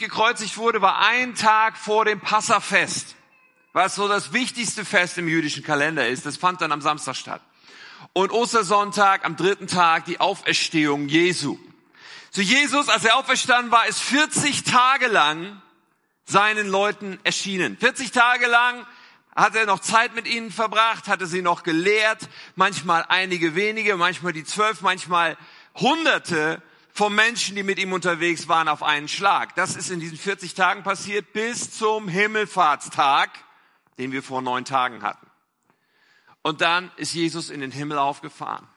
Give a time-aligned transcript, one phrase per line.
[0.00, 3.14] gekreuzigt wurde, war ein Tag vor dem Passafest,
[3.72, 6.26] was so das wichtigste Fest im jüdischen Kalender ist.
[6.26, 7.40] Das fand dann am Samstag statt.
[8.12, 11.58] Und Ostersonntag, am dritten Tag, die Auferstehung Jesu.
[12.30, 15.60] So Jesus, als er auferstanden war, ist 40 Tage lang
[16.24, 17.76] seinen Leuten erschienen.
[17.76, 18.86] 40 Tage lang
[19.34, 24.32] hat er noch Zeit mit ihnen verbracht, hatte sie noch gelehrt, manchmal einige wenige, manchmal
[24.32, 25.36] die zwölf, manchmal
[25.74, 26.62] hunderte
[27.00, 29.54] von Menschen, die mit ihm unterwegs waren, auf einen Schlag.
[29.54, 33.30] Das ist in diesen 40 Tagen passiert bis zum Himmelfahrtstag,
[33.96, 35.26] den wir vor neun Tagen hatten.
[36.42, 38.68] Und dann ist Jesus in den Himmel aufgefahren.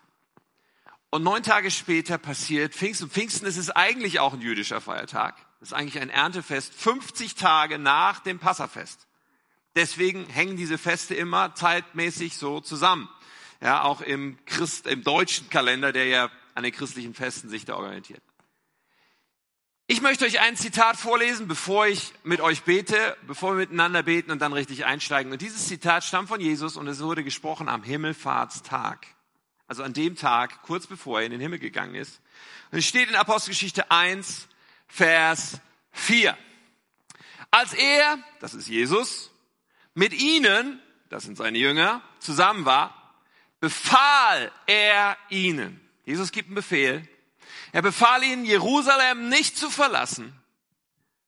[1.09, 3.09] Und neun Tage später passiert Pfingsten.
[3.09, 5.35] Pfingsten ist es eigentlich auch ein jüdischer Feiertag.
[5.59, 9.05] Das ist eigentlich ein Erntefest, 50 Tage nach dem Passafest.
[9.75, 13.09] Deswegen hängen diese Feste immer zeitmäßig so zusammen.
[13.59, 17.75] Ja, auch im Christ, im deutschen Kalender, der ja an den christlichen Festen sich da
[17.75, 18.21] orientiert.
[19.85, 24.31] Ich möchte euch ein Zitat vorlesen, bevor ich mit euch bete, bevor wir miteinander beten
[24.31, 25.31] und dann richtig einsteigen.
[25.31, 29.05] Und dieses Zitat stammt von Jesus und es wurde gesprochen am Himmelfahrtstag.
[29.67, 32.21] Also an dem Tag, kurz bevor er in den Himmel gegangen ist.
[32.71, 34.47] Und es steht in Apostelgeschichte 1,
[34.87, 35.59] Vers
[35.91, 36.37] 4.
[37.51, 39.31] Als er, das ist Jesus,
[39.93, 43.15] mit ihnen, das sind seine Jünger, zusammen war,
[43.59, 45.82] befahl er ihnen.
[46.05, 47.07] Jesus gibt einen Befehl.
[47.71, 50.33] Er befahl ihnen, Jerusalem nicht zu verlassen,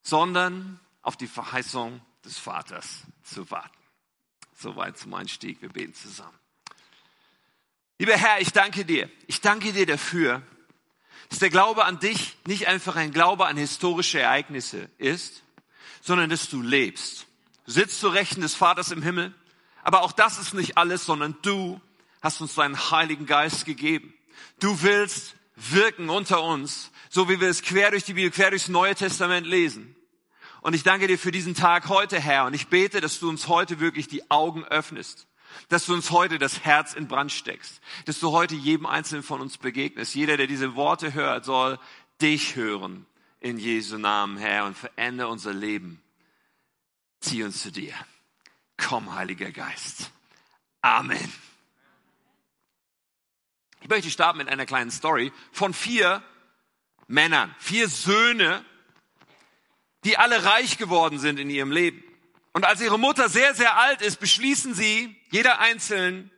[0.01, 3.77] sondern auf die Verheißung des Vaters zu warten.
[4.57, 5.61] Soweit zum Einstieg.
[5.61, 6.37] Wir beten zusammen.
[7.99, 9.09] Lieber Herr, ich danke dir.
[9.27, 10.41] Ich danke dir dafür,
[11.29, 15.43] dass der Glaube an dich nicht einfach ein Glaube an historische Ereignisse ist,
[16.01, 17.25] sondern dass du lebst
[17.65, 19.33] sitzt zu Rechten des Vaters im Himmel.
[19.83, 21.81] Aber auch das ist nicht alles, sondern du
[22.21, 24.13] hast uns deinen Heiligen Geist gegeben.
[24.59, 28.67] Du willst wirken unter uns, so wie wir es quer durch die Bibel, quer durchs
[28.67, 29.95] Neue Testament lesen.
[30.61, 32.45] Und ich danke dir für diesen Tag heute, Herr.
[32.45, 35.27] Und ich bete, dass du uns heute wirklich die Augen öffnest.
[35.69, 37.81] Dass du uns heute das Herz in Brand steckst.
[38.05, 40.15] Dass du heute jedem Einzelnen von uns begegnest.
[40.15, 41.79] Jeder, der diese Worte hört, soll
[42.19, 43.05] dich hören.
[43.39, 44.65] In Jesu Namen, Herr.
[44.65, 46.01] Und verändere unser Leben
[47.19, 47.93] zieh uns zu dir.
[48.77, 50.11] Komm, Heiliger Geist.
[50.81, 51.31] Amen.
[53.85, 56.23] Ich möchte starten mit einer kleinen Story von vier
[57.05, 58.65] Männern, vier Söhne,
[60.03, 62.03] die alle reich geworden sind in ihrem Leben.
[62.51, 66.31] Und als ihre Mutter sehr, sehr alt ist, beschließen sie, jeder einzeln,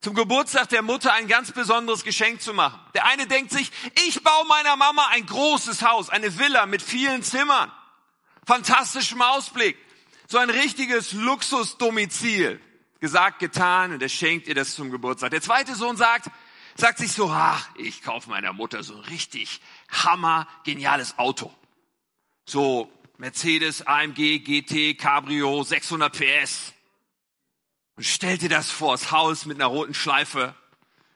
[0.00, 2.80] zum Geburtstag der Mutter ein ganz besonderes Geschenk zu machen.
[2.94, 3.70] Der eine denkt sich,
[4.06, 7.70] ich baue meiner Mama ein großes Haus, eine Villa mit vielen Zimmern,
[8.46, 9.76] fantastischem Ausblick
[10.26, 12.58] so ein richtiges Luxusdomizil.
[13.00, 15.32] Gesagt, getan und er schenkt ihr das zum Geburtstag.
[15.32, 16.30] Der zweite Sohn sagt,
[16.78, 21.52] sagt sich so, ach, ich kaufe meiner Mutter so ein richtig hammer, geniales Auto.
[22.44, 26.72] So Mercedes, AMG, GT, Cabrio, 600 PS.
[27.96, 30.54] Und stellt ihr das vors Haus mit einer roten Schleife,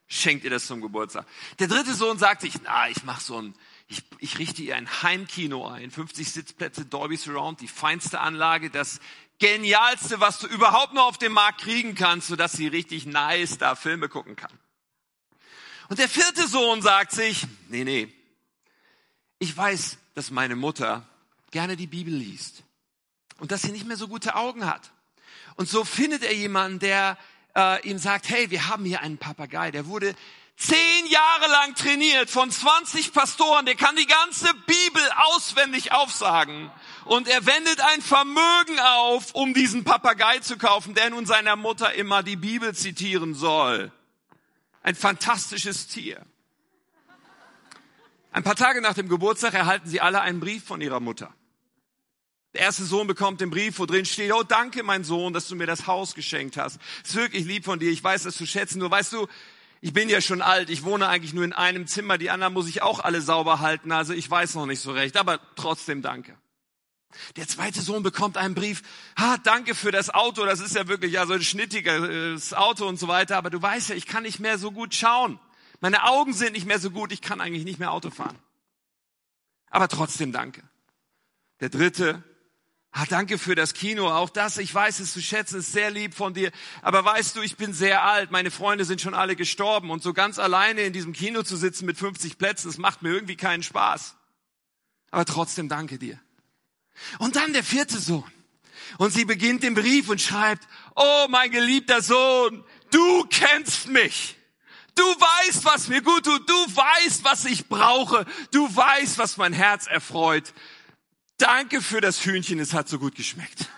[0.09, 1.27] schenkt ihr das zum Geburtstag.
[1.59, 3.55] Der dritte Sohn sagt sich, na, ich mach so ein
[3.93, 9.01] ich, ich richte ihr ein Heimkino ein, 50 Sitzplätze, Dolby Surround, die feinste Anlage, das
[9.39, 13.75] genialste, was du überhaupt nur auf dem Markt kriegen kannst, sodass sie richtig nice da
[13.75, 14.53] Filme gucken kann.
[15.93, 18.11] Und der vierte Sohn sagt sich, nee, nee,
[19.39, 21.07] ich weiß, dass meine Mutter
[21.51, 22.63] gerne die Bibel liest
[23.41, 24.91] und dass sie nicht mehr so gute Augen hat.
[25.57, 27.19] Und so findet er jemanden, der
[27.55, 30.15] äh, ihm sagt, hey, wir haben hier einen Papagei, der wurde
[30.57, 35.03] zehn Jahre lang trainiert von 20 Pastoren, der kann die ganze Bibel
[35.35, 36.71] auswendig aufsagen.
[37.05, 41.93] Und er wendet ein Vermögen auf, um diesen Papagei zu kaufen, der nun seiner Mutter
[41.93, 43.93] immer die Bibel zitieren soll.
[44.83, 46.25] Ein fantastisches Tier.
[48.33, 51.35] Ein paar Tage nach dem Geburtstag erhalten sie alle einen Brief von ihrer Mutter.
[52.55, 55.55] Der erste Sohn bekommt den Brief, wo drin steht, oh danke mein Sohn, dass du
[55.55, 56.79] mir das Haus geschenkt hast.
[57.03, 58.79] ist wirklich lieb von dir, ich weiß das zu schätzen.
[58.79, 59.27] Nur weißt du,
[59.81, 62.69] ich bin ja schon alt, ich wohne eigentlich nur in einem Zimmer, die anderen muss
[62.69, 66.37] ich auch alle sauber halten, also ich weiß noch nicht so recht, aber trotzdem danke.
[67.37, 68.83] Der zweite Sohn bekommt einen Brief,
[69.19, 72.99] ha, danke für das Auto, das ist ja wirklich ja so ein schnittiges Auto und
[72.99, 75.39] so weiter, aber du weißt ja, ich kann nicht mehr so gut schauen.
[75.81, 78.39] Meine Augen sind nicht mehr so gut, ich kann eigentlich nicht mehr Auto fahren.
[79.71, 80.63] Aber trotzdem danke.
[81.61, 82.23] Der dritte
[82.95, 86.13] Ah, danke für das Kino, auch das, ich weiß es zu schätzen, ist sehr lieb
[86.13, 86.53] von dir.
[86.83, 90.13] Aber weißt du, ich bin sehr alt, meine Freunde sind schon alle gestorben und so
[90.13, 93.63] ganz alleine in diesem Kino zu sitzen mit 50 Plätzen, das macht mir irgendwie keinen
[93.63, 94.15] Spaß.
[95.11, 96.21] Aber trotzdem danke dir.
[97.19, 98.31] Und dann der vierte Sohn.
[98.99, 104.37] Und sie beginnt den Brief und schreibt, oh mein geliebter Sohn, du kennst mich.
[104.95, 106.49] Du weißt, was mir gut tut.
[106.49, 108.27] Du weißt, was ich brauche.
[108.51, 110.53] Du weißt, was mein Herz erfreut.
[111.39, 113.69] Danke für das Hühnchen, es hat so gut geschmeckt.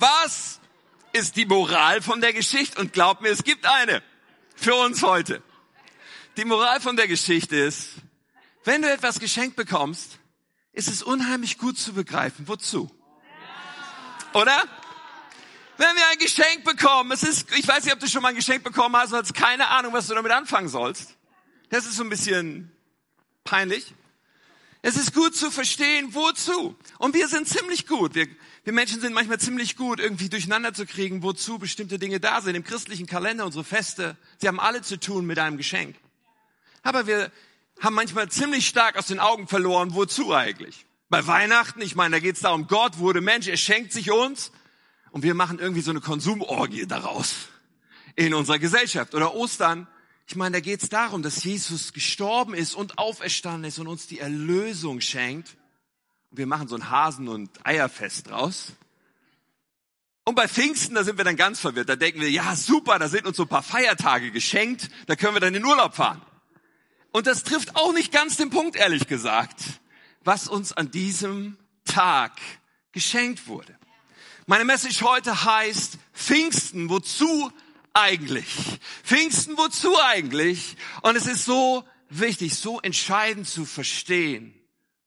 [0.00, 0.60] Was
[1.12, 2.80] ist die Moral von der Geschichte?
[2.80, 4.02] Und glaub mir, es gibt eine
[4.58, 5.40] für uns heute.
[6.36, 7.90] Die Moral von der Geschichte ist,
[8.64, 10.18] wenn du etwas geschenkt bekommst,
[10.72, 12.90] ist es unheimlich gut zu begreifen, wozu.
[14.34, 14.64] Oder?
[15.76, 18.34] Wenn wir ein Geschenk bekommen, es ist, ich weiß nicht, ob du schon mal ein
[18.34, 21.16] Geschenk bekommen hast, und hast keine Ahnung, was du damit anfangen sollst.
[21.70, 22.72] Das ist so ein bisschen
[23.44, 23.94] peinlich.
[24.82, 26.76] Es ist gut zu verstehen, wozu.
[26.98, 28.14] Und wir sind ziemlich gut.
[28.16, 28.26] Wir,
[28.64, 32.54] wir Menschen sind manchmal ziemlich gut, irgendwie durcheinander zu kriegen, wozu bestimmte Dinge da sind.
[32.54, 35.96] Im christlichen Kalender, unsere Feste, sie haben alle zu tun mit einem Geschenk.
[36.82, 37.30] Aber wir
[37.80, 40.84] haben manchmal ziemlich stark aus den Augen verloren, wozu eigentlich.
[41.08, 44.52] Bei Weihnachten, ich meine, da geht es darum, Gott wurde Mensch, er schenkt sich uns
[45.10, 47.48] und wir machen irgendwie so eine Konsumorgie daraus
[48.16, 49.14] in unserer Gesellschaft.
[49.14, 49.86] Oder Ostern,
[50.26, 54.06] ich meine, da geht es darum, dass Jesus gestorben ist und auferstanden ist und uns
[54.06, 55.56] die Erlösung schenkt.
[56.30, 58.72] Und wir machen so ein Hasen- und Eierfest draus.
[60.24, 61.88] Und bei Pfingsten, da sind wir dann ganz verwirrt.
[61.88, 65.34] Da denken wir, ja super, da sind uns so ein paar Feiertage geschenkt, da können
[65.34, 66.20] wir dann in Urlaub fahren.
[67.12, 69.80] Und das trifft auch nicht ganz den Punkt, ehrlich gesagt,
[70.24, 72.32] was uns an diesem Tag
[72.92, 73.74] geschenkt wurde.
[74.46, 77.50] Meine Message heute heißt Pfingsten, wozu
[77.94, 78.78] eigentlich?
[79.02, 80.76] Pfingsten, wozu eigentlich?
[81.00, 84.57] Und es ist so wichtig, so entscheidend zu verstehen,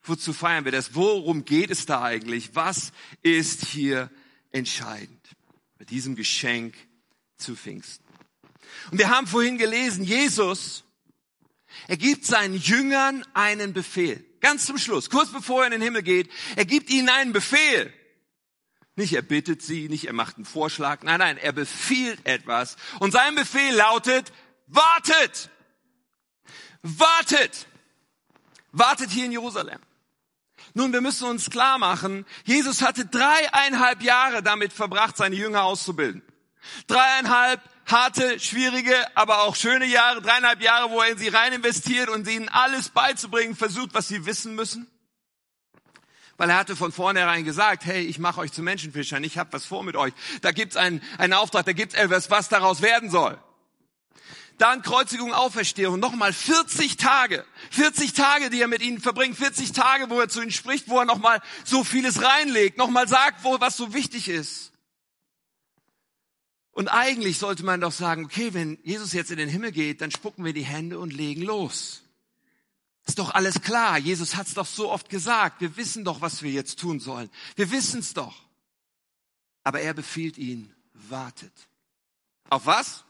[0.04, 0.96] wozu feiern wir das?
[0.96, 2.56] Worum geht es da eigentlich?
[2.56, 4.10] Was ist hier
[4.52, 5.30] entscheidend
[5.78, 6.76] bei diesem Geschenk
[7.38, 8.06] zu Pfingsten?
[8.92, 10.84] Und wir haben vorhin gelesen, Jesus,
[11.88, 14.26] er gibt seinen Jüngern einen Befehl.
[14.40, 17.94] Ganz zum Schluss, kurz bevor er in den Himmel geht, er gibt ihnen einen Befehl.
[18.96, 21.04] Nicht er bittet sie, nicht er macht einen Vorschlag.
[21.04, 22.76] Nein, nein, er befiehlt etwas.
[23.00, 24.32] Und sein Befehl lautet,
[24.68, 25.50] wartet!
[26.82, 27.68] Wartet!
[28.72, 29.80] Wartet hier in Jerusalem.
[30.74, 36.22] Nun, wir müssen uns klar machen, Jesus hatte dreieinhalb Jahre damit verbracht, seine Jünger auszubilden.
[36.88, 42.10] Dreieinhalb harte, schwierige, aber auch schöne Jahre, dreieinhalb Jahre, wo er in sie rein investiert
[42.10, 44.88] und ihnen alles beizubringen versucht, was sie wissen müssen
[46.42, 49.64] weil er hatte von vornherein gesagt, hey, ich mache euch zu Menschenfischern, ich habe was
[49.64, 50.12] vor mit euch.
[50.42, 53.38] Da gibt's einen, einen Auftrag, da gibt's etwas, was daraus werden soll.
[54.62, 57.44] Dann Kreuzigung, Auferstehung, nochmal 40 Tage.
[57.72, 59.36] 40 Tage, die er mit ihnen verbringt.
[59.36, 63.44] 40 Tage, wo er zu ihnen spricht, wo er nochmal so vieles reinlegt, nochmal sagt,
[63.44, 64.72] wo, was so wichtig ist.
[66.74, 70.12] Und eigentlich sollte man doch sagen, okay, wenn Jesus jetzt in den Himmel geht, dann
[70.12, 72.04] spucken wir die Hände und legen los.
[73.08, 73.98] Ist doch alles klar.
[73.98, 75.62] Jesus hat es doch so oft gesagt.
[75.62, 77.32] Wir wissen doch, was wir jetzt tun sollen.
[77.56, 78.44] Wir wissen es doch.
[79.64, 81.52] Aber er befiehlt ihnen, wartet.
[82.52, 83.06] Auf was?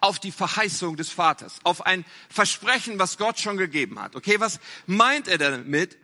[0.00, 1.58] Auf die Verheißung des Vaters.
[1.64, 4.16] Auf ein Versprechen, was Gott schon gegeben hat.
[4.16, 5.96] Okay, was meint er damit?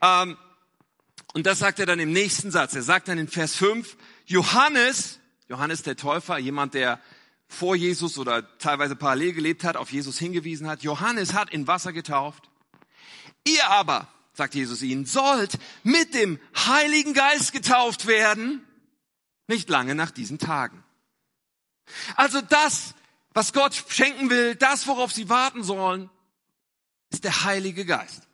[0.00, 0.36] Ähm,
[1.34, 2.74] und das sagt er dann im nächsten Satz.
[2.74, 3.96] Er sagt dann in Vers 5,
[4.26, 5.18] Johannes,
[5.48, 7.00] Johannes der Täufer, jemand, der
[7.48, 10.82] vor Jesus oder teilweise parallel gelebt hat, auf Jesus hingewiesen hat.
[10.82, 12.48] Johannes hat in Wasser getauft.
[13.44, 18.66] Ihr aber, sagt Jesus ihnen, sollt mit dem Heiligen Geist getauft werden,
[19.48, 20.82] nicht lange nach diesen Tagen.
[22.16, 22.94] Also das,
[23.34, 26.10] was Gott schenken will, das, worauf sie warten sollen,
[27.10, 28.28] ist der Heilige Geist.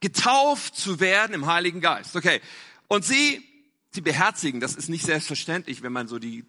[0.00, 2.16] Getauft zu werden im Heiligen Geist.
[2.16, 2.40] Okay.
[2.88, 3.42] Und sie,
[3.90, 6.44] sie beherzigen, das ist nicht selbstverständlich, wenn man so die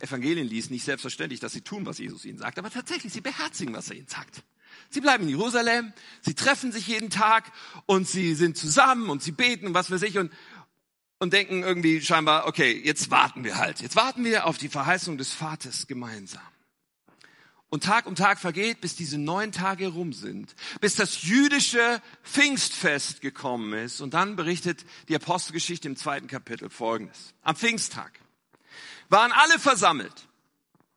[0.00, 3.74] Evangelien liest, nicht selbstverständlich, dass sie tun, was Jesus ihnen sagt, aber tatsächlich, sie beherzigen,
[3.74, 4.42] was er ihnen sagt.
[4.90, 7.50] Sie bleiben in Jerusalem, sie treffen sich jeden Tag
[7.86, 10.32] und sie sind zusammen und sie beten und was weiß ich und,
[11.18, 13.80] und denken irgendwie scheinbar, okay, jetzt warten wir halt.
[13.80, 16.42] Jetzt warten wir auf die Verheißung des Vaters gemeinsam.
[17.70, 23.20] Und Tag um Tag vergeht, bis diese neun Tage rum sind, bis das jüdische Pfingstfest
[23.20, 24.00] gekommen ist.
[24.00, 27.34] Und dann berichtet die Apostelgeschichte im zweiten Kapitel Folgendes.
[27.42, 28.20] Am Pfingsttag
[29.10, 30.28] waren alle versammelt,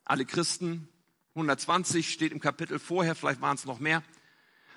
[0.06, 0.88] alle Christen,
[1.36, 4.04] 120 steht im Kapitel vorher, vielleicht waren es noch mehr.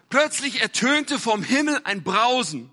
[0.08, 2.70] Plötzlich ertönte vom Himmel ein Brausen,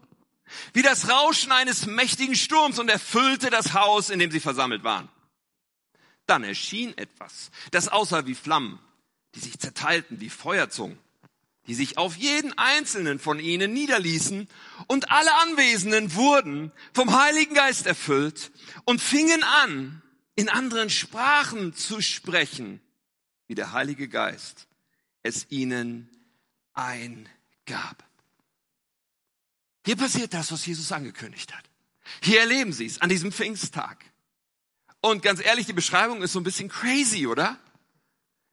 [0.74, 5.10] wie das Rauschen eines mächtigen Sturms und erfüllte das Haus, in dem sie versammelt waren.
[6.25, 8.80] Dann erschien etwas, das aussah wie Flammen,
[9.36, 10.98] die sich zerteilten wie Feuerzungen,
[11.68, 14.48] die sich auf jeden einzelnen von ihnen niederließen,
[14.88, 18.52] und alle Anwesenden wurden vom Heiligen Geist erfüllt
[18.86, 20.02] und fingen an,
[20.36, 22.82] in anderen Sprachen zu sprechen
[23.48, 24.68] wie der Heilige Geist
[25.24, 26.10] es ihnen
[26.74, 28.04] eingab.
[29.86, 31.64] Hier passiert das, was Jesus angekündigt hat.
[32.22, 34.06] Hier erleben sie es an diesem Pfingsttag.
[35.02, 37.60] Und ganz ehrlich, die Beschreibung ist so ein bisschen crazy, oder?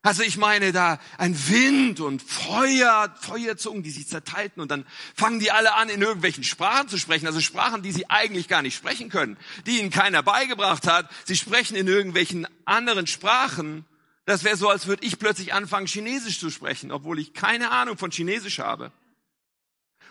[0.09, 5.39] Also ich meine da ein Wind und Feuer, Feuerzungen, die sich zerteilten und dann fangen
[5.39, 8.75] die alle an, in irgendwelchen Sprachen zu sprechen, also Sprachen, die sie eigentlich gar nicht
[8.75, 9.37] sprechen können,
[9.67, 11.11] die ihnen keiner beigebracht hat.
[11.27, 13.85] Sie sprechen in irgendwelchen anderen Sprachen.
[14.25, 17.99] Das wäre so, als würde ich plötzlich anfangen, Chinesisch zu sprechen, obwohl ich keine Ahnung
[17.99, 18.93] von Chinesisch habe.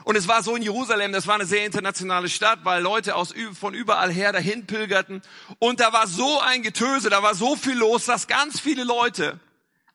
[0.04, 3.34] Und es war so in Jerusalem, das war eine sehr internationale Stadt, weil Leute aus,
[3.60, 5.24] von überall her dahin pilgerten.
[5.58, 9.40] Und da war so ein Getöse, da war so viel los, dass ganz viele Leute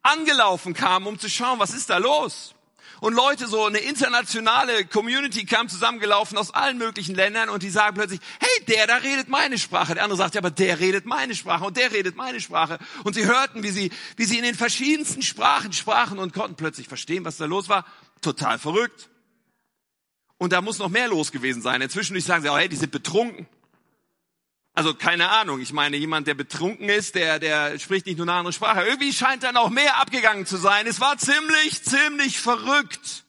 [0.03, 2.55] angelaufen kamen, um zu schauen, was ist da los?
[3.03, 7.97] Und Leute, so eine internationale Community kam zusammengelaufen aus allen möglichen Ländern und die sagen
[7.97, 9.95] plötzlich, hey, der da redet meine Sprache.
[9.95, 12.79] Der andere sagt, ja, aber der redet meine Sprache und der redet meine Sprache.
[13.03, 16.87] Und sie hörten, wie sie, wie sie in den verschiedensten Sprachen sprachen und konnten plötzlich
[16.87, 17.85] verstehen, was da los war.
[18.21, 19.11] Total verrückt.
[20.39, 21.83] Und da muss noch mehr los gewesen sein.
[21.83, 23.49] Inzwischen sagen sie, oh, hey, die sind betrunken.
[24.75, 25.61] Also keine Ahnung.
[25.61, 28.83] Ich meine, jemand, der betrunken ist, der, der spricht nicht nur eine andere Sprache.
[28.83, 30.87] Irgendwie scheint da noch mehr abgegangen zu sein.
[30.87, 33.25] Es war ziemlich, ziemlich verrückt.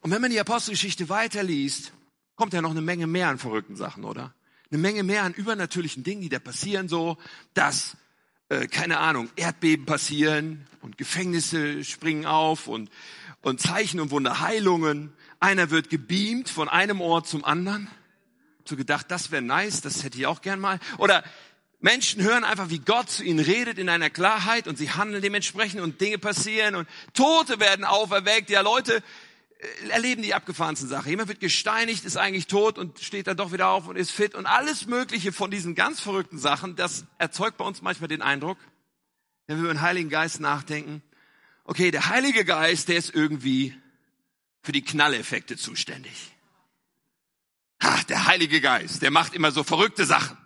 [0.00, 1.92] Und wenn man die Apostelgeschichte weiterliest,
[2.34, 4.34] kommt ja noch eine Menge mehr an verrückten Sachen, oder?
[4.70, 7.18] Eine Menge mehr an übernatürlichen Dingen, die da passieren, so,
[7.52, 7.98] dass,
[8.48, 12.90] äh, keine Ahnung, Erdbeben passieren und Gefängnisse springen auf und,
[13.42, 15.12] und Zeichen und Wunderheilungen.
[15.40, 17.88] Einer wird gebeamt von einem Ort zum anderen
[18.68, 20.78] so gedacht, das wäre nice, das hätte ich auch gern mal.
[20.98, 21.24] Oder
[21.80, 25.80] Menschen hören einfach, wie Gott zu ihnen redet in einer Klarheit und sie handeln dementsprechend
[25.80, 28.50] und Dinge passieren und Tote werden auferweckt.
[28.50, 29.02] Ja, Leute
[29.58, 31.10] äh, erleben die abgefahrensten Sachen.
[31.10, 34.36] Jemand wird gesteinigt, ist eigentlich tot und steht dann doch wieder auf und ist fit
[34.36, 38.58] und alles Mögliche von diesen ganz verrückten Sachen, das erzeugt bei uns manchmal den Eindruck,
[39.48, 41.02] wenn wir über den Heiligen Geist nachdenken,
[41.64, 43.74] okay, der Heilige Geist, der ist irgendwie
[44.62, 46.32] für die Knalleffekte zuständig.
[47.82, 50.36] Ha, der Heilige Geist, der macht immer so verrückte Sachen.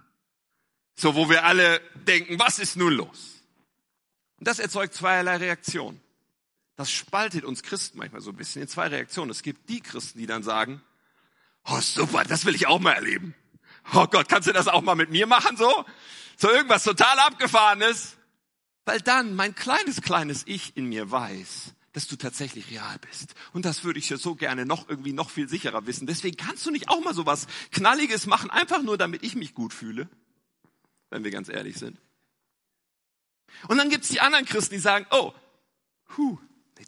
[0.94, 3.42] So, wo wir alle denken, was ist nun los?
[4.38, 6.00] Und das erzeugt zweierlei Reaktionen.
[6.76, 9.30] Das spaltet uns Christen manchmal so ein bisschen in zwei Reaktionen.
[9.30, 10.82] Es gibt die Christen, die dann sagen,
[11.66, 13.34] oh super, das will ich auch mal erleben.
[13.94, 15.84] Oh Gott, kannst du das auch mal mit mir machen so?
[16.36, 18.16] So irgendwas total abgefahrenes.
[18.84, 23.34] Weil dann mein kleines, kleines Ich in mir weiß, dass du tatsächlich real bist.
[23.54, 26.06] Und das würde ich ja so gerne noch irgendwie noch viel sicherer wissen.
[26.06, 29.54] Deswegen kannst du nicht auch mal so was Knalliges machen, einfach nur damit ich mich
[29.54, 30.06] gut fühle,
[31.08, 31.98] wenn wir ganz ehrlich sind.
[33.68, 35.32] Und dann gibt's die anderen Christen, die sagen, oh,
[36.18, 36.38] hu,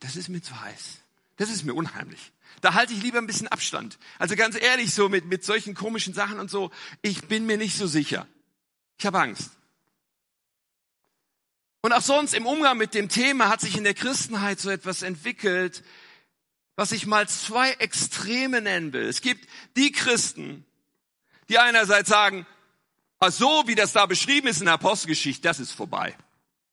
[0.01, 0.99] das ist mir zu heiß.
[1.37, 2.31] Das ist mir unheimlich.
[2.61, 3.99] Da halte ich lieber ein bisschen Abstand.
[4.19, 7.79] Also ganz ehrlich, so mit, mit solchen komischen Sachen und so, ich bin mir nicht
[7.79, 8.27] so sicher.
[8.99, 9.53] Ich habe Angst.
[11.81, 15.03] Und auch sonst im Umgang mit dem Thema hat sich in der Christenheit so etwas
[15.03, 15.85] entwickelt,
[16.75, 19.07] was ich mal zwei Extreme nennen will.
[19.07, 20.65] Es gibt die Christen,
[21.49, 22.47] die einerseits sagen,
[23.21, 26.17] ah, so wie das da beschrieben ist in der Apostelgeschichte, das ist vorbei.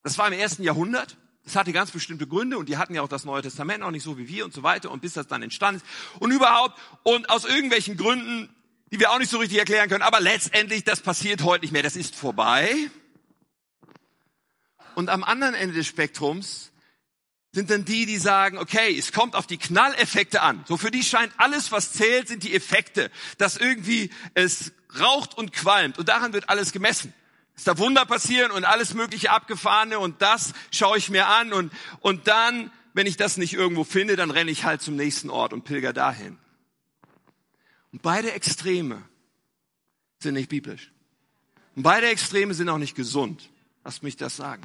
[0.04, 1.18] Das war im ersten Jahrhundert.
[1.44, 4.04] Das hatte ganz bestimmte Gründe und die hatten ja auch das Neue Testament auch nicht
[4.04, 7.30] so wie wir und so weiter und bis das dann entstanden ist und überhaupt und
[7.30, 8.50] aus irgendwelchen Gründen,
[8.92, 11.84] die wir auch nicht so richtig erklären können, aber letztendlich, das passiert heute nicht mehr,
[11.84, 12.90] das ist vorbei.
[14.96, 16.72] Und am anderen Ende des Spektrums
[17.52, 20.64] sind dann die, die sagen, okay, es kommt auf die Knalleffekte an.
[20.68, 25.54] So für die scheint alles, was zählt, sind die Effekte, dass irgendwie es raucht und
[25.54, 27.14] qualmt und daran wird alles gemessen.
[27.56, 31.72] Dass da Wunder passieren und alles mögliche abgefahrene und das schaue ich mir an und,
[32.02, 35.54] und dann, wenn ich das nicht irgendwo finde, dann renne ich halt zum nächsten Ort
[35.54, 36.38] und pilger dahin.
[37.94, 39.02] Und beide Extreme
[40.20, 40.92] sind nicht biblisch.
[41.78, 43.50] Und beide Extreme sind auch nicht gesund.
[43.86, 44.64] Lass mich das sagen.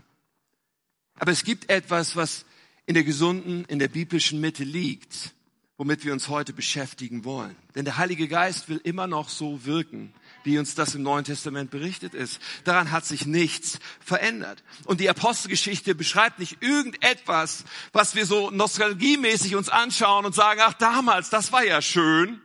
[1.21, 2.47] Aber es gibt etwas, was
[2.87, 5.35] in der gesunden, in der biblischen Mitte liegt,
[5.77, 7.55] womit wir uns heute beschäftigen wollen.
[7.75, 11.71] Denn der Heilige Geist will immer noch so wirken, wie uns das im Neuen Testament
[11.71, 12.41] berichtet ist.
[12.65, 14.65] Daran hat sich nichts verändert.
[14.87, 20.75] Und die Apostelgeschichte beschreibt nicht irgendetwas, was wir so nostalgiemäßig uns anschauen und sagen, ach
[20.75, 22.41] damals, das war ja schön,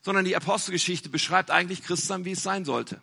[0.00, 3.02] sondern die Apostelgeschichte beschreibt eigentlich Christsein, wie es sein sollte.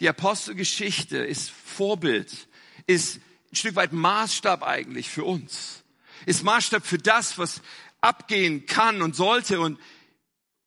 [0.00, 2.48] Die Apostelgeschichte ist Vorbild,
[2.86, 3.20] ist
[3.56, 5.82] ein Stück weit Maßstab eigentlich für uns.
[6.26, 7.62] Ist Maßstab für das, was
[8.00, 9.60] abgehen kann und sollte.
[9.60, 9.80] Und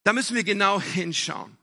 [0.03, 1.55] da müssen wir genau hinschauen.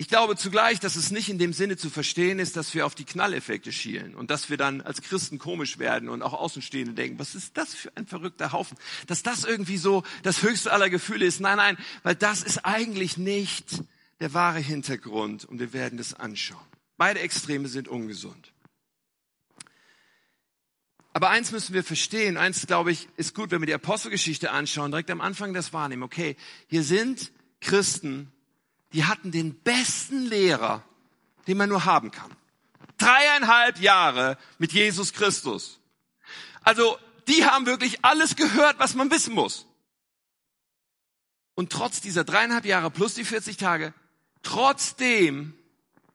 [0.00, 2.94] Ich glaube zugleich, dass es nicht in dem Sinne zu verstehen ist, dass wir auf
[2.94, 7.18] die Knalleffekte schielen und dass wir dann als Christen komisch werden und auch Außenstehende denken,
[7.18, 8.78] was ist das für ein verrückter Haufen?
[9.08, 11.40] Dass das irgendwie so das höchste aller Gefühle ist.
[11.40, 13.82] Nein, nein, weil das ist eigentlich nicht
[14.20, 16.64] der wahre Hintergrund und wir werden das anschauen.
[16.96, 18.52] Beide Extreme sind ungesund.
[21.12, 24.90] Aber eins müssen wir verstehen, eins glaube ich, ist gut, wenn wir die Apostelgeschichte anschauen,
[24.90, 26.02] direkt am Anfang das wahrnehmen.
[26.02, 26.36] Okay,
[26.68, 28.30] hier sind Christen,
[28.92, 30.84] die hatten den besten Lehrer,
[31.46, 32.30] den man nur haben kann.
[32.98, 35.80] Dreieinhalb Jahre mit Jesus Christus.
[36.62, 39.66] Also, die haben wirklich alles gehört, was man wissen muss.
[41.54, 43.92] Und trotz dieser dreieinhalb Jahre plus die 40 Tage,
[44.42, 45.54] trotzdem,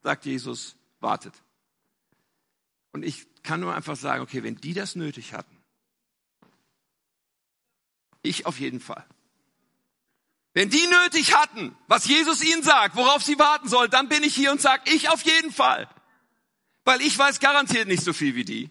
[0.02, 1.34] sagt Jesus, wartet.
[2.92, 5.58] Und ich kann nur einfach sagen, okay, wenn die das nötig hatten,
[8.22, 9.06] ich auf jeden Fall.
[10.54, 14.36] Wenn die nötig hatten, was Jesus ihnen sagt, worauf sie warten sollen, dann bin ich
[14.36, 15.90] hier und sage, ich auf jeden Fall.
[16.86, 18.70] Weil ich weiß garantiert nicht so viel wie die.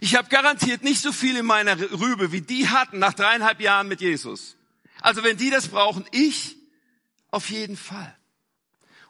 [0.00, 3.88] Ich habe garantiert nicht so viel in meiner Rübe, wie die hatten nach dreieinhalb Jahren
[3.88, 4.56] mit Jesus.
[5.00, 6.56] Also wenn die das brauchen, ich
[7.30, 8.16] auf jeden Fall.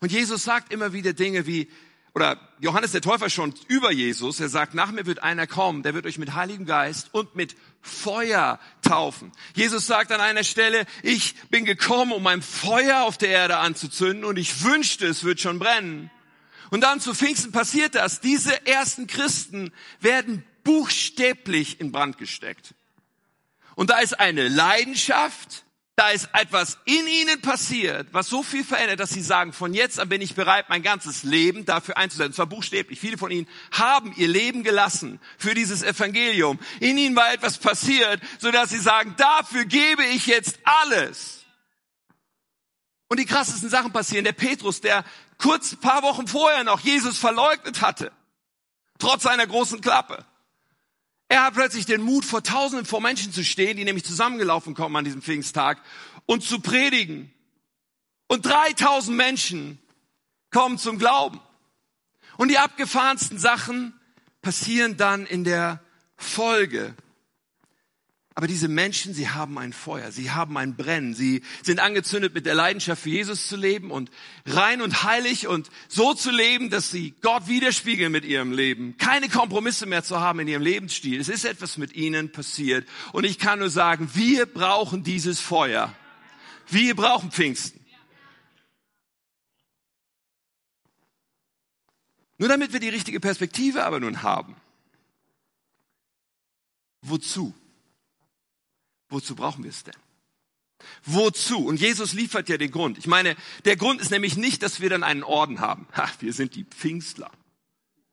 [0.01, 1.71] Und Jesus sagt immer wieder Dinge wie,
[2.15, 5.95] oder Johannes der Täufer schon über Jesus, er sagt, nach mir wird einer kommen, der
[5.95, 9.33] wird euch mit Heiligem Geist und mit Feuer taufen.
[9.55, 14.25] Jesus sagt an einer Stelle, ich bin gekommen, um ein Feuer auf der Erde anzuzünden
[14.25, 16.11] und ich wünschte, es wird schon brennen.
[16.71, 18.21] Und dann zu Pfingsten passiert das.
[18.21, 22.75] Diese ersten Christen werden buchstäblich in Brand gesteckt.
[23.75, 25.65] Und da ist eine Leidenschaft,
[25.97, 30.01] da ist etwas in ihnen passiert, was so viel verändert, dass sie sagen, von jetzt
[30.01, 32.31] an bin ich bereit, mein ganzes Leben dafür einzusetzen.
[32.31, 32.99] Und zwar buchstäblich.
[32.99, 36.59] Viele von ihnen haben ihr Leben gelassen für dieses Evangelium.
[36.81, 41.45] In ihnen war etwas passiert, sodass sie sagen, dafür gebe ich jetzt alles.
[43.09, 44.25] Und die krassesten Sachen passieren.
[44.25, 45.05] Der Petrus, der
[45.39, 48.11] kurz paar Wochen vorher noch Jesus verleugnet hatte,
[48.99, 50.25] trotz seiner großen Klappe.
[51.35, 54.95] Er hat plötzlich den Mut, vor Tausenden vor Menschen zu stehen, die nämlich zusammengelaufen kommen
[54.95, 55.83] an diesem Pfingsttag
[56.27, 57.35] und zu predigen.
[58.29, 59.81] Und 3000 Menschen
[60.53, 61.41] kommen zum Glauben.
[62.37, 63.99] Und die abgefahrensten Sachen
[64.43, 65.83] passieren dann in der
[66.17, 66.95] Folge.
[68.37, 72.47] Aber diese Menschen, sie haben ein Feuer, sie haben ein Brennen, sie sind angezündet mit
[72.47, 74.11] der Leidenschaft für Jesus zu leben und
[74.45, 79.29] rein und heilig und so zu leben, dass sie Gott widerspiegeln mit ihrem Leben, keine
[79.29, 81.21] Kompromisse mehr zu haben in ihrem Lebensstil.
[81.21, 85.95] Es ist etwas mit ihnen passiert und ich kann nur sagen, wir brauchen dieses Feuer.
[86.67, 87.79] Wir brauchen Pfingsten.
[92.39, 94.57] Nur damit wir die richtige Perspektive aber nun haben.
[97.01, 97.55] Wozu?
[99.15, 99.95] Wozu brauchen wir es denn?
[101.05, 101.65] Wozu?
[101.65, 102.99] Und Jesus liefert ja den Grund.
[102.99, 105.87] Ich meine, der Grund ist nämlich nicht, dass wir dann einen Orden haben.
[105.97, 107.31] Ha, wir sind die Pfingstler.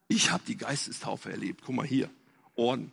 [0.08, 1.64] Ich habe die Geistestaufe erlebt.
[1.66, 2.08] Guck mal hier,
[2.56, 2.92] Orden.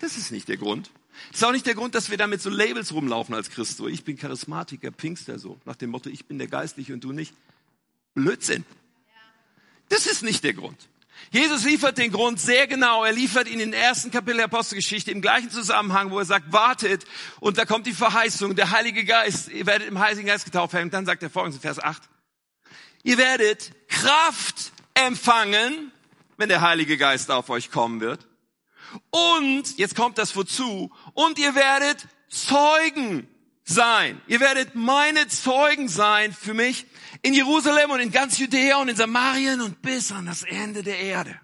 [0.00, 0.90] Das ist nicht der Grund.
[1.30, 3.88] Das ist auch nicht der Grund, dass wir da mit so Labels rumlaufen als Christo.
[3.88, 5.58] Ich bin Charismatiker, Pfingster so.
[5.64, 7.32] Nach dem Motto, ich bin der Geistliche und du nicht.
[8.12, 8.66] Blödsinn.
[9.88, 10.86] Das ist nicht der Grund.
[11.30, 13.04] Jesus liefert den Grund sehr genau.
[13.04, 16.52] Er liefert ihn in den ersten Kapitel der Apostelgeschichte im gleichen Zusammenhang, wo er sagt,
[16.52, 17.04] wartet.
[17.40, 20.86] Und da kommt die Verheißung, der Heilige Geist, ihr werdet im Heiligen Geist getauft werden.
[20.86, 22.02] Und dann sagt er folgendes in Vers 8.
[23.02, 25.92] Ihr werdet Kraft empfangen,
[26.36, 28.26] wenn der Heilige Geist auf euch kommen wird.
[29.10, 33.28] Und, jetzt kommt das wozu, und ihr werdet Zeugen
[33.64, 34.20] sein.
[34.26, 36.86] Ihr werdet meine Zeugen sein für mich
[37.22, 40.98] in Jerusalem und in ganz Judäa und in Samarien und bis an das Ende der
[40.98, 41.40] Erde.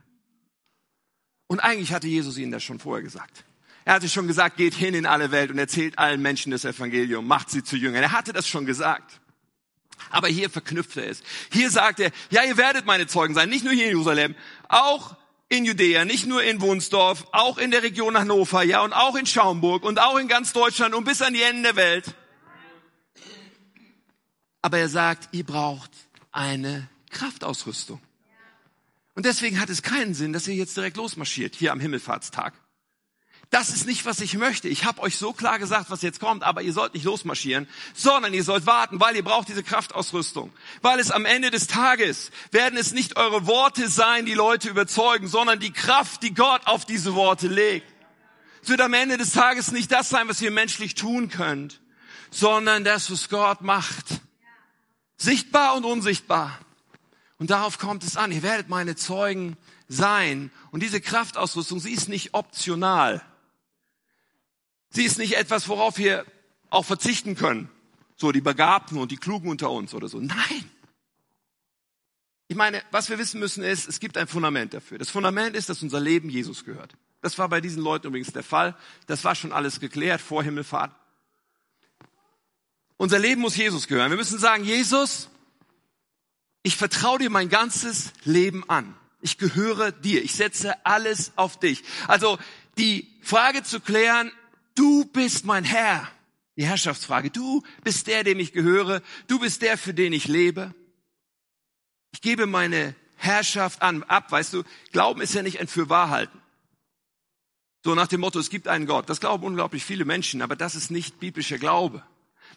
[1.46, 3.44] Und eigentlich hatte Jesus ihnen das schon vorher gesagt.
[3.84, 7.26] Er hatte schon gesagt, geht hin in alle Welt und erzählt allen Menschen das Evangelium,
[7.26, 8.02] macht sie zu Jüngern.
[8.02, 9.20] Er hatte das schon gesagt.
[10.10, 11.22] Aber hier verknüpft er es.
[11.52, 14.34] Hier sagt er, ja, ihr werdet meine Zeugen sein, nicht nur hier in Jerusalem,
[14.68, 15.16] auch
[15.48, 19.26] in Judäa, nicht nur in Wunsdorf, auch in der Region Hannover, ja, und auch in
[19.26, 22.14] Schaumburg und auch in ganz Deutschland und bis an die Enden der Welt.
[24.62, 25.90] Aber er sagt, ihr braucht
[26.30, 28.00] eine Kraftausrüstung.
[29.14, 32.54] Und deswegen hat es keinen Sinn, dass ihr jetzt direkt losmarschiert, hier am Himmelfahrtstag.
[33.50, 34.66] Das ist nicht, was ich möchte.
[34.68, 38.32] Ich habe euch so klar gesagt, was jetzt kommt, aber ihr sollt nicht losmarschieren, sondern
[38.32, 40.50] ihr sollt warten, weil ihr braucht diese Kraftausrüstung.
[40.80, 45.28] Weil es am Ende des Tages werden es nicht eure Worte sein, die Leute überzeugen,
[45.28, 47.86] sondern die Kraft, die Gott auf diese Worte legt.
[48.62, 51.82] Es wird am Ende des Tages nicht das sein, was ihr menschlich tun könnt,
[52.30, 54.22] sondern das, was Gott macht.
[55.22, 56.58] Sichtbar und unsichtbar.
[57.38, 58.32] Und darauf kommt es an.
[58.32, 59.56] Ihr werdet meine Zeugen
[59.86, 60.50] sein.
[60.72, 63.22] Und diese Kraftausrüstung, sie ist nicht optional.
[64.90, 66.26] Sie ist nicht etwas, worauf wir
[66.70, 67.70] auch verzichten können.
[68.16, 70.18] So die Begabten und die Klugen unter uns oder so.
[70.18, 70.70] Nein.
[72.48, 74.98] Ich meine, was wir wissen müssen ist, es gibt ein Fundament dafür.
[74.98, 76.94] Das Fundament ist, dass unser Leben Jesus gehört.
[77.20, 78.76] Das war bei diesen Leuten übrigens der Fall.
[79.06, 80.92] Das war schon alles geklärt vor Himmelfahrt.
[83.02, 84.10] Unser Leben muss Jesus gehören.
[84.12, 85.28] Wir müssen sagen, Jesus,
[86.62, 88.94] ich vertraue dir mein ganzes Leben an.
[89.20, 90.22] Ich gehöre dir.
[90.22, 91.82] Ich setze alles auf dich.
[92.06, 92.38] Also
[92.78, 94.30] die Frage zu klären,
[94.76, 96.08] du bist mein Herr.
[96.56, 97.30] Die Herrschaftsfrage.
[97.30, 99.02] Du bist der, dem ich gehöre.
[99.26, 100.72] Du bist der, für den ich lebe.
[102.12, 104.30] Ich gebe meine Herrschaft an, ab.
[104.30, 104.62] Weißt du,
[104.92, 106.40] Glauben ist ja nicht ein Fürwahrhalten.
[107.84, 109.10] So nach dem Motto, es gibt einen Gott.
[109.10, 112.04] Das glauben unglaublich viele Menschen, aber das ist nicht biblischer Glaube.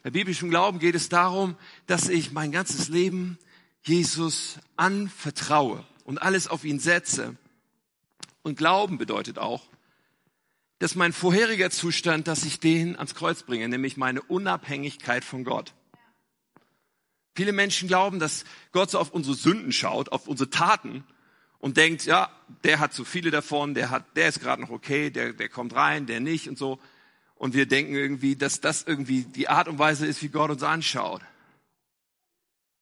[0.06, 1.56] Bei biblischem Glauben geht es darum,
[1.88, 3.40] dass ich mein ganzes Leben
[3.82, 7.36] Jesus anvertraue und alles auf ihn setze.
[8.44, 9.64] Und Glauben bedeutet auch,
[10.78, 15.74] dass mein vorheriger Zustand, dass ich den ans Kreuz bringe, nämlich meine Unabhängigkeit von Gott.
[17.34, 21.04] Viele Menschen glauben, dass Gott so auf unsere Sünden schaut, auf unsere Taten
[21.58, 22.30] und denkt, ja,
[22.64, 25.74] der hat zu viele davon, der hat, der ist gerade noch okay, der, der kommt
[25.74, 26.80] rein, der nicht und so.
[27.36, 30.64] Und wir denken irgendwie, dass das irgendwie die Art und Weise ist, wie Gott uns
[30.64, 31.22] anschaut.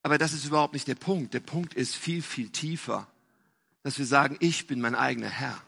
[0.04, 1.34] Aber das ist überhaupt nicht der Punkt.
[1.34, 3.08] Der Punkt ist viel, viel tiefer,
[3.84, 5.62] dass wir sagen, ich bin mein eigener Herr.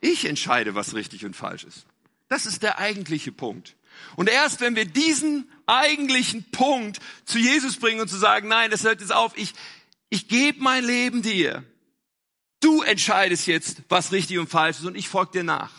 [0.00, 1.86] Ich entscheide, was richtig und falsch ist.
[2.28, 3.74] Das ist der eigentliche Punkt.
[4.16, 8.84] Und erst wenn wir diesen eigentlichen Punkt zu Jesus bringen und zu sagen, nein, das
[8.84, 9.54] hört jetzt auf, ich,
[10.10, 11.64] ich gebe mein Leben dir.
[12.60, 15.72] Du entscheidest jetzt, was richtig und falsch ist und ich folge dir nach.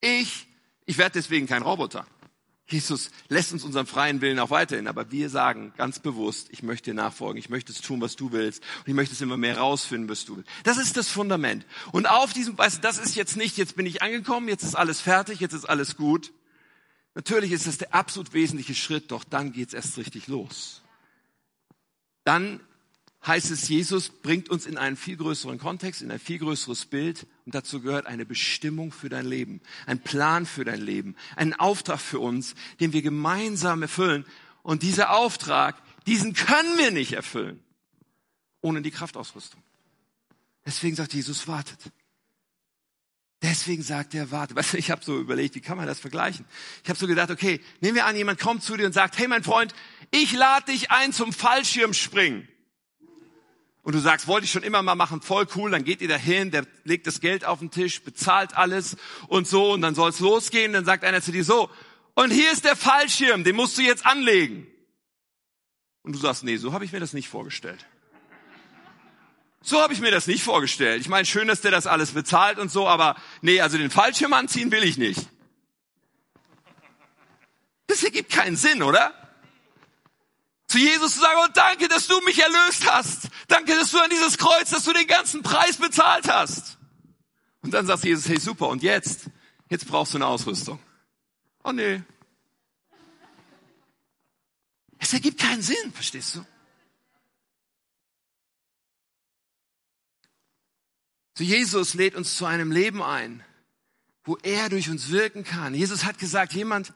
[0.00, 0.46] Ich,
[0.86, 2.06] ich werde deswegen kein Roboter.
[2.66, 6.90] Jesus lässt uns unseren freien Willen auch weiterhin, aber wir sagen ganz bewusst, ich möchte
[6.90, 9.58] dir nachfolgen, ich möchte es tun, was du willst und ich möchte es immer mehr
[9.58, 10.48] rausfinden, was du willst.
[10.62, 11.66] Das ist das Fundament.
[11.92, 14.76] Und auf diesem, weißt du, das ist jetzt nicht, jetzt bin ich angekommen, jetzt ist
[14.76, 16.32] alles fertig, jetzt ist alles gut,
[17.14, 20.82] Natürlich ist das der absolut wesentliche Schritt, doch dann geht's erst richtig los.
[22.24, 22.60] Dann
[23.26, 27.26] heißt es, Jesus bringt uns in einen viel größeren Kontext, in ein viel größeres Bild
[27.46, 32.00] und dazu gehört eine Bestimmung für dein Leben, ein Plan für dein Leben, ein Auftrag
[32.00, 34.24] für uns, den wir gemeinsam erfüllen.
[34.62, 37.60] Und dieser Auftrag, diesen können wir nicht erfüllen
[38.60, 39.62] ohne die Kraftausrüstung.
[40.64, 41.78] Deswegen sagt Jesus, wartet.
[43.42, 46.46] Deswegen sagt er, warte, weißt du, ich habe so überlegt, wie kann man das vergleichen?
[46.82, 49.28] Ich habe so gedacht, okay, nehmen wir an, jemand kommt zu dir und sagt, hey
[49.28, 49.74] mein Freund,
[50.10, 52.48] ich lade dich ein zum Fallschirmspringen.
[53.84, 56.50] Und du sagst, wollte ich schon immer mal machen, voll cool, dann geht ihr dahin,
[56.50, 58.96] der legt das Geld auf den Tisch, bezahlt alles
[59.28, 61.70] und so, und dann soll es losgehen, dann sagt einer zu dir so,
[62.14, 64.66] und hier ist der Fallschirm, den musst du jetzt anlegen.
[66.02, 67.84] Und du sagst, nee, so habe ich mir das nicht vorgestellt.
[69.60, 71.02] So habe ich mir das nicht vorgestellt.
[71.02, 74.32] Ich meine, schön, dass der das alles bezahlt und so, aber nee, also den Fallschirm
[74.32, 75.28] anziehen will ich nicht.
[77.86, 79.12] Das ergibt keinen Sinn, oder?
[80.74, 83.28] Zu Jesus zu sagen, oh danke, dass du mich erlöst hast.
[83.46, 86.78] Danke, dass du an dieses Kreuz, dass du den ganzen Preis bezahlt hast.
[87.62, 89.30] Und dann sagt Jesus, hey super, und jetzt?
[89.68, 90.80] Jetzt brauchst du eine Ausrüstung.
[91.62, 92.02] Oh nee.
[94.98, 96.44] Es ergibt keinen Sinn, verstehst du?
[101.38, 103.44] So Jesus lädt uns zu einem Leben ein,
[104.24, 105.72] wo er durch uns wirken kann.
[105.72, 106.92] Jesus hat gesagt, jemand,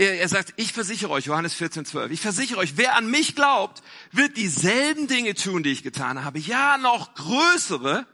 [0.00, 3.82] er, sagt, ich versichere euch, Johannes 14, 12, ich versichere euch, wer an mich glaubt,
[4.12, 6.38] wird dieselben Dinge tun, die ich getan habe.
[6.38, 8.06] Ja, noch größere,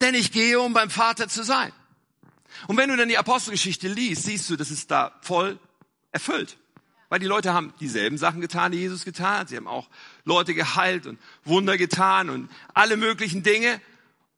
[0.00, 1.72] denn ich gehe, um beim Vater zu sein.
[2.66, 5.58] Und wenn du dann die Apostelgeschichte liest, siehst du, das ist da voll
[6.12, 6.56] erfüllt.
[7.10, 9.48] Weil die Leute haben dieselben Sachen getan, die Jesus getan hat.
[9.48, 9.88] Sie haben auch
[10.24, 13.80] Leute geheilt und Wunder getan und alle möglichen Dinge.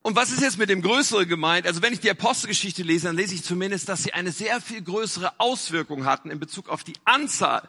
[0.03, 1.67] Und was ist jetzt mit dem Größeren gemeint?
[1.67, 4.83] Also wenn ich die Apostelgeschichte lese, dann lese ich zumindest, dass sie eine sehr viel
[4.83, 7.69] größere Auswirkung hatten in Bezug auf die Anzahl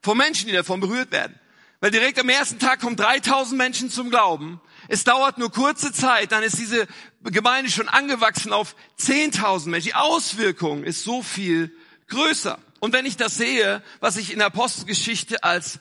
[0.00, 1.38] von Menschen, die davon berührt werden.
[1.80, 4.60] Weil direkt am ersten Tag kommen 3000 Menschen zum Glauben.
[4.88, 6.86] Es dauert nur kurze Zeit, dann ist diese
[7.22, 9.86] Gemeinde schon angewachsen auf 10.000 Menschen.
[9.86, 11.72] Die Auswirkung ist so viel
[12.08, 12.58] größer.
[12.80, 15.78] Und wenn ich das sehe, was ich in der Apostelgeschichte als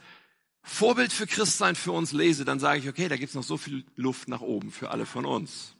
[0.63, 3.83] Vorbild für Christsein für uns lese, dann sage ich, okay, da gibt's noch so viel
[3.95, 5.73] Luft nach oben für alle von uns.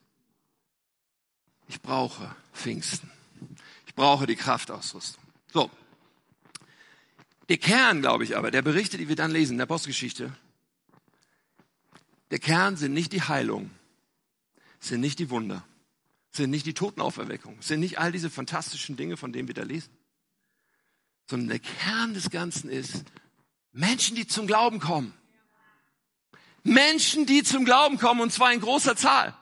[1.68, 3.10] Ich brauche Pfingsten.
[3.86, 5.24] Ich brauche die Kraftausrüstung.
[5.54, 5.70] So.
[7.50, 10.32] Der Kern, glaube ich aber, der Berichte, die wir dann lesen in der Postgeschichte,
[12.32, 13.70] der Kern sind nicht die Heilung,
[14.80, 15.64] sind nicht die Wunder,
[16.32, 19.92] sind nicht die Totenauferweckung, sind nicht all diese fantastischen Dinge, von denen wir da lesen,
[21.30, 23.04] sondern der Kern des Ganzen ist,
[23.74, 25.14] Menschen, die zum Glauben kommen.
[26.64, 29.36] Menschen, die zum Glauben kommen, und zwar in großer Zahl.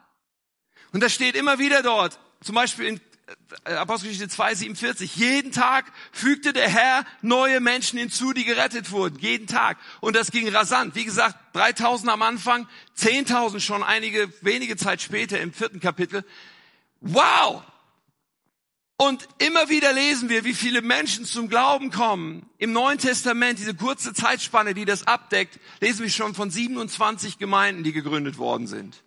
[0.91, 3.01] Und das steht immer wieder dort, zum Beispiel in
[3.65, 5.15] äh, Apostelgeschichte 2, 47.
[5.15, 9.19] Jeden Tag fügte der Herr neue Menschen hinzu, die gerettet wurden.
[9.19, 9.77] Jeden Tag.
[10.01, 10.95] Und das ging rasant.
[10.95, 16.23] Wie gesagt, 3000 am Anfang, 10.000 schon einige wenige Zeit später im vierten Kapitel.
[17.01, 17.63] Wow!
[19.01, 22.45] Und immer wieder lesen wir, wie viele Menschen zum Glauben kommen.
[22.57, 27.85] Im Neuen Testament, diese kurze Zeitspanne, die das abdeckt, lesen wir schon von 27 Gemeinden,
[27.85, 29.01] die gegründet worden sind.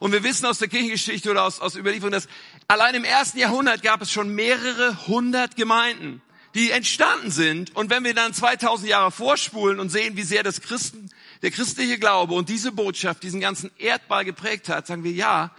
[0.00, 2.26] Und wir wissen aus der Kirchengeschichte oder aus, aus Überlieferung, dass
[2.68, 6.22] allein im ersten Jahrhundert gab es schon mehrere hundert Gemeinden,
[6.54, 7.76] die entstanden sind.
[7.76, 11.10] Und wenn wir dann 2000 Jahre vorspulen und sehen, wie sehr das Christen,
[11.42, 15.54] der christliche Glaube und diese Botschaft diesen ganzen Erdball geprägt hat, sagen wir ja,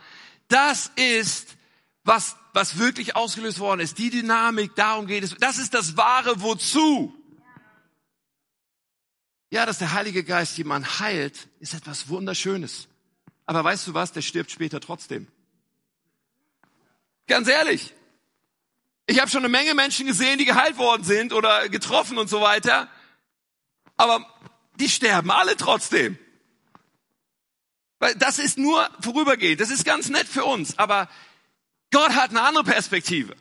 [0.48, 1.55] das ist,
[2.06, 3.98] was, was wirklich ausgelöst worden ist.
[3.98, 5.36] Die Dynamik, darum geht es.
[5.36, 7.14] Das ist das wahre Wozu.
[9.50, 12.88] Ja, dass der Heilige Geist jemand heilt, ist etwas Wunderschönes.
[13.46, 14.12] Aber weißt du was?
[14.12, 15.28] Der stirbt später trotzdem.
[17.28, 17.94] Ganz ehrlich.
[19.08, 22.42] Ich habe schon eine Menge Menschen gesehen, die geheilt worden sind oder getroffen und so
[22.42, 22.88] weiter.
[23.98, 24.26] Aber
[24.80, 26.18] die sterben alle trotzdem.
[28.00, 29.62] Weil das ist nur vorübergehend.
[29.62, 30.78] Das ist ganz nett für uns.
[30.78, 31.08] Aber
[31.96, 33.38] Gott hat eine andere Perspektive.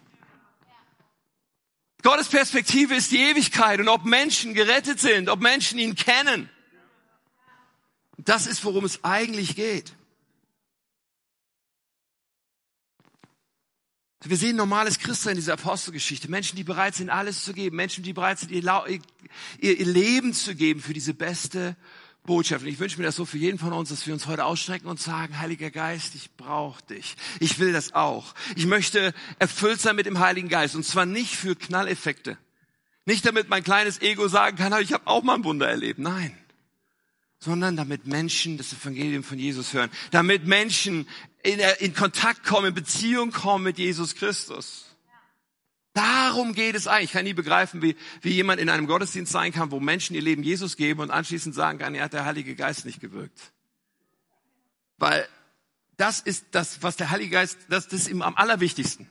[2.03, 6.49] Gottes Perspektive ist die Ewigkeit und ob Menschen gerettet sind, ob Menschen ihn kennen.
[8.17, 9.97] Das ist, worum es eigentlich geht.
[14.23, 16.31] Wir sehen normales Christen in dieser Apostelgeschichte.
[16.31, 17.75] Menschen, die bereit sind, alles zu geben.
[17.75, 18.63] Menschen, die bereit sind, ihr,
[19.59, 21.77] ihr Leben zu geben für diese beste
[22.25, 22.65] Botschaft.
[22.65, 24.89] Und ich wünsche mir das so für jeden von uns, dass wir uns heute ausstrecken
[24.89, 27.17] und sagen, Heiliger Geist, ich brauche dich.
[27.41, 28.35] Ich will das auch.
[28.57, 30.75] Ich möchte erfüllt sein mit dem Heiligen Geist.
[30.75, 32.39] Und zwar nicht für Knalleffekte.
[33.07, 35.99] Nicht damit mein kleines Ego sagen kann, ich habe auch mal ein Wunder erlebt.
[35.99, 36.37] Nein
[37.45, 41.07] sondern damit Menschen das Evangelium von Jesus hören, damit Menschen
[41.43, 44.94] in, in Kontakt kommen, in Beziehung kommen mit Jesus Christus.
[45.95, 47.05] Darum geht es eigentlich.
[47.05, 50.23] Ich kann nie begreifen, wie, wie jemand in einem Gottesdienst sein kann, wo Menschen ihr
[50.23, 53.53] Leben Jesus geben und anschließend sagen kann, er hat der Heilige Geist nicht gewirkt.
[54.99, 55.29] Weil
[55.97, 59.09] das ist das, was der Heilige Geist, das, das ist ihm am allerwichtigsten.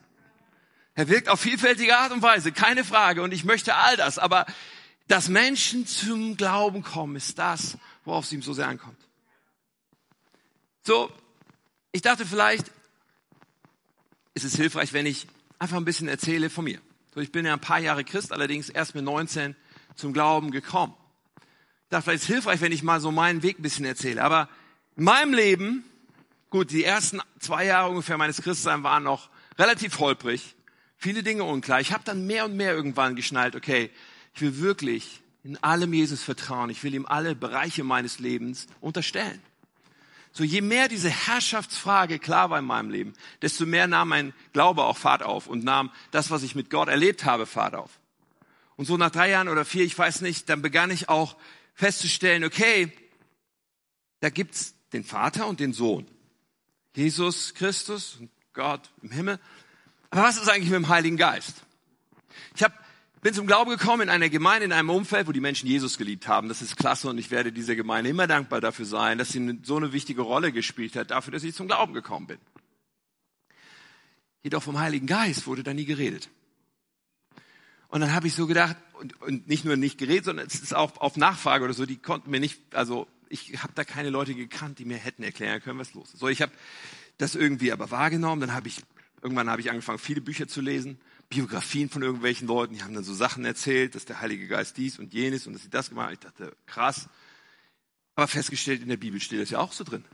[0.94, 3.24] Er wirkt auf vielfältige Art und Weise, keine Frage.
[3.24, 4.20] Und ich möchte all das.
[4.20, 4.46] Aber
[5.08, 9.00] dass Menschen zum Glauben kommen, ist das, worauf es ihm so sehr ankommt.
[10.86, 11.10] So,
[11.94, 12.70] ich dachte vielleicht,
[14.34, 15.28] ist es hilfreich, wenn ich
[15.64, 16.80] einfach ein bisschen erzähle von mir.
[17.16, 19.56] So, ich bin ja ein paar Jahre Christ, allerdings erst mit 19
[19.96, 20.94] zum Glauben gekommen.
[21.38, 24.22] Ich dachte, vielleicht ist es hilfreich, wenn ich mal so meinen Weg ein bisschen erzähle.
[24.24, 24.50] Aber
[24.98, 25.86] in meinem Leben,
[26.50, 30.56] gut, die ersten zwei Jahre ungefähr meines Christseins waren noch relativ holprig,
[30.98, 31.80] viele Dinge unklar.
[31.80, 33.90] Ich habe dann mehr und mehr irgendwann geschnallt, okay,
[34.36, 36.72] ich will wirklich in allem Jesus vertrauen.
[36.72, 39.42] Ich will ihm alle Bereiche meines Lebens unterstellen.
[40.34, 44.84] So je mehr diese Herrschaftsfrage klar war in meinem Leben, desto mehr nahm mein Glaube
[44.84, 47.92] auch Fahrt auf und nahm das, was ich mit Gott erlebt habe, Fahrt auf.
[48.76, 51.38] Und so nach drei Jahren oder vier, ich weiß nicht, dann begann ich auch
[51.76, 52.92] festzustellen, okay,
[54.22, 56.08] da gibt's den Vater und den Sohn.
[56.96, 59.40] Jesus Christus und Gott im Himmel.
[60.10, 61.64] Aber was ist eigentlich mit dem Heiligen Geist?
[62.56, 62.74] Ich habe
[63.24, 66.28] bin zum Glauben gekommen in einer Gemeinde, in einem Umfeld, wo die Menschen Jesus geliebt
[66.28, 66.50] haben.
[66.50, 69.78] Das ist klasse und ich werde dieser Gemeinde immer dankbar dafür sein, dass sie so
[69.78, 72.38] eine wichtige Rolle gespielt hat, dafür, dass ich zum Glauben gekommen bin.
[74.44, 76.30] Jedoch vom Heiligen Geist wurde da nie geredet.
[77.88, 80.76] Und dann habe ich so gedacht, und, und nicht nur nicht geredet, sondern es ist
[80.76, 84.36] auch auf Nachfrage oder so, die konnten mir nicht, also ich habe da keine Leute
[84.36, 86.20] gekannt, die mir hätten erklären können, was los ist.
[86.20, 86.52] So, ich habe
[87.18, 88.82] das irgendwie aber wahrgenommen, dann habe ich,
[89.22, 91.00] irgendwann habe ich angefangen, viele Bücher zu lesen
[91.34, 95.00] Biografien von irgendwelchen Leuten, die haben dann so Sachen erzählt, dass der Heilige Geist dies
[95.00, 96.14] und jenes und dass sie das gemacht haben.
[96.14, 97.10] Ich dachte, krass.
[98.16, 100.06] Aber festgestellt, in der Bibel steht das ja auch so drin.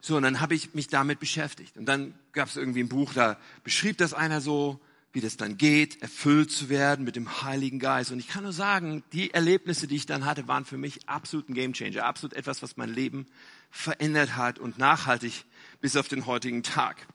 [0.00, 1.76] So, und dann habe ich mich damit beschäftigt.
[1.76, 4.80] Und dann gab es irgendwie ein Buch, da beschrieb das einer so,
[5.12, 8.10] wie das dann geht, erfüllt zu werden mit dem Heiligen Geist.
[8.12, 11.48] Und ich kann nur sagen, die Erlebnisse, die ich dann hatte, waren für mich absolut
[11.48, 13.26] ein Gamechanger, absolut etwas, was mein Leben
[13.70, 15.44] verändert hat und nachhaltig
[15.80, 17.06] bis auf den heutigen Tag.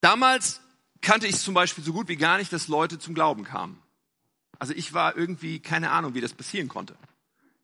[0.00, 0.60] Damals
[1.00, 3.82] kannte ich zum Beispiel so gut wie gar nicht, dass Leute zum Glauben kamen.
[4.58, 6.96] Also ich war irgendwie keine Ahnung, wie das passieren konnte,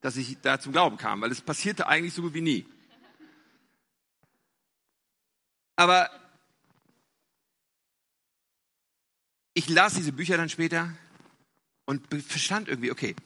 [0.01, 2.67] dass ich da zum Glauben kam, weil es passierte eigentlich so gut wie nie.
[5.77, 6.11] Aber
[9.55, 10.93] ich las diese Bücher dann später
[11.87, 13.17] und verstand irgendwie, okay,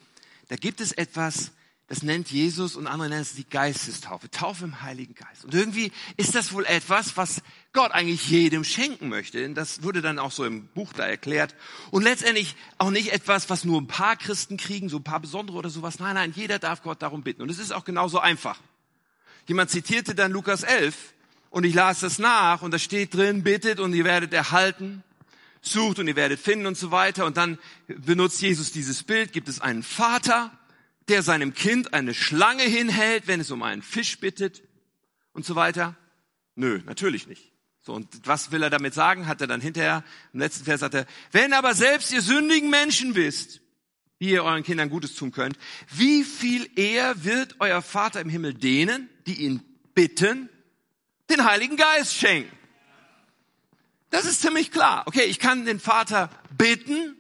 [0.49, 1.53] da gibt es etwas,
[1.89, 5.45] das nennt Jesus und andere nennen es die Geistestaufe, Taufe im Heiligen Geist.
[5.45, 9.49] Und irgendwie ist das wohl etwas, was Gott eigentlich jedem schenken möchte.
[9.51, 11.55] Das wurde dann auch so im Buch da erklärt.
[11.93, 15.57] Und letztendlich auch nicht etwas, was nur ein paar Christen kriegen, so ein paar besondere
[15.59, 16.01] oder sowas.
[16.01, 17.43] Nein, nein, jeder darf Gott darum bitten.
[17.43, 18.59] Und es ist auch genauso einfach.
[19.47, 20.97] Jemand zitierte dann Lukas 11
[21.51, 25.05] und ich las das nach und da steht drin, bittet und ihr werdet erhalten,
[25.61, 27.27] sucht und ihr werdet finden und so weiter.
[27.27, 30.51] Und dann benutzt Jesus dieses Bild, gibt es einen Vater,
[31.09, 34.63] der seinem Kind eine Schlange hinhält, wenn es um einen Fisch bittet
[35.33, 35.97] und so weiter?
[36.55, 37.53] Nö, natürlich nicht.
[37.83, 39.29] So, und was will er damit sagen?
[39.29, 43.15] Hat er dann hinterher, im letzten Vers sagt er, wenn aber selbst ihr sündigen Menschen
[43.15, 43.61] wisst,
[44.19, 45.57] wie ihr euren Kindern Gutes tun könnt,
[45.95, 49.63] wie viel eher wird euer Vater im Himmel denen, die ihn
[49.95, 50.49] bitten,
[51.31, 52.51] den Heiligen Geist schenken?
[54.11, 55.05] Das ist ziemlich klar.
[55.07, 57.17] Okay, ich kann den Vater bitten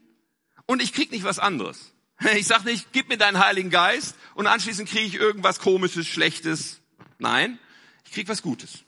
[0.67, 1.93] und ich krieg nicht was anderes.
[2.37, 6.81] Ich sag nicht, gib mir deinen Heiligen Geist und anschließend kriege ich irgendwas Komisches, Schlechtes.
[7.19, 7.59] Nein,
[8.05, 8.85] ich krieg was Gutes.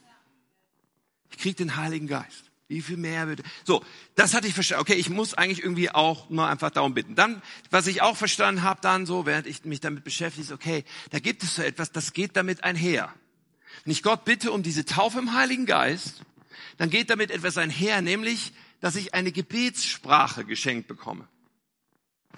[1.30, 2.44] Ich krieg den Heiligen Geist.
[2.68, 3.42] Wie viel mehr bitte?
[3.64, 3.82] So,
[4.14, 4.82] das hatte ich verstanden.
[4.82, 7.14] Okay, ich muss eigentlich irgendwie auch nur einfach darum bitten.
[7.14, 10.84] Dann, was ich auch verstanden habe, dann so, während ich mich damit beschäftige, ist, okay,
[11.10, 13.12] da gibt es so etwas, das geht damit einher.
[13.84, 16.22] Wenn ich Gott bitte um diese Taufe im Heiligen Geist,
[16.76, 21.26] dann geht damit etwas einher, nämlich, dass ich eine Gebetssprache geschenkt bekomme.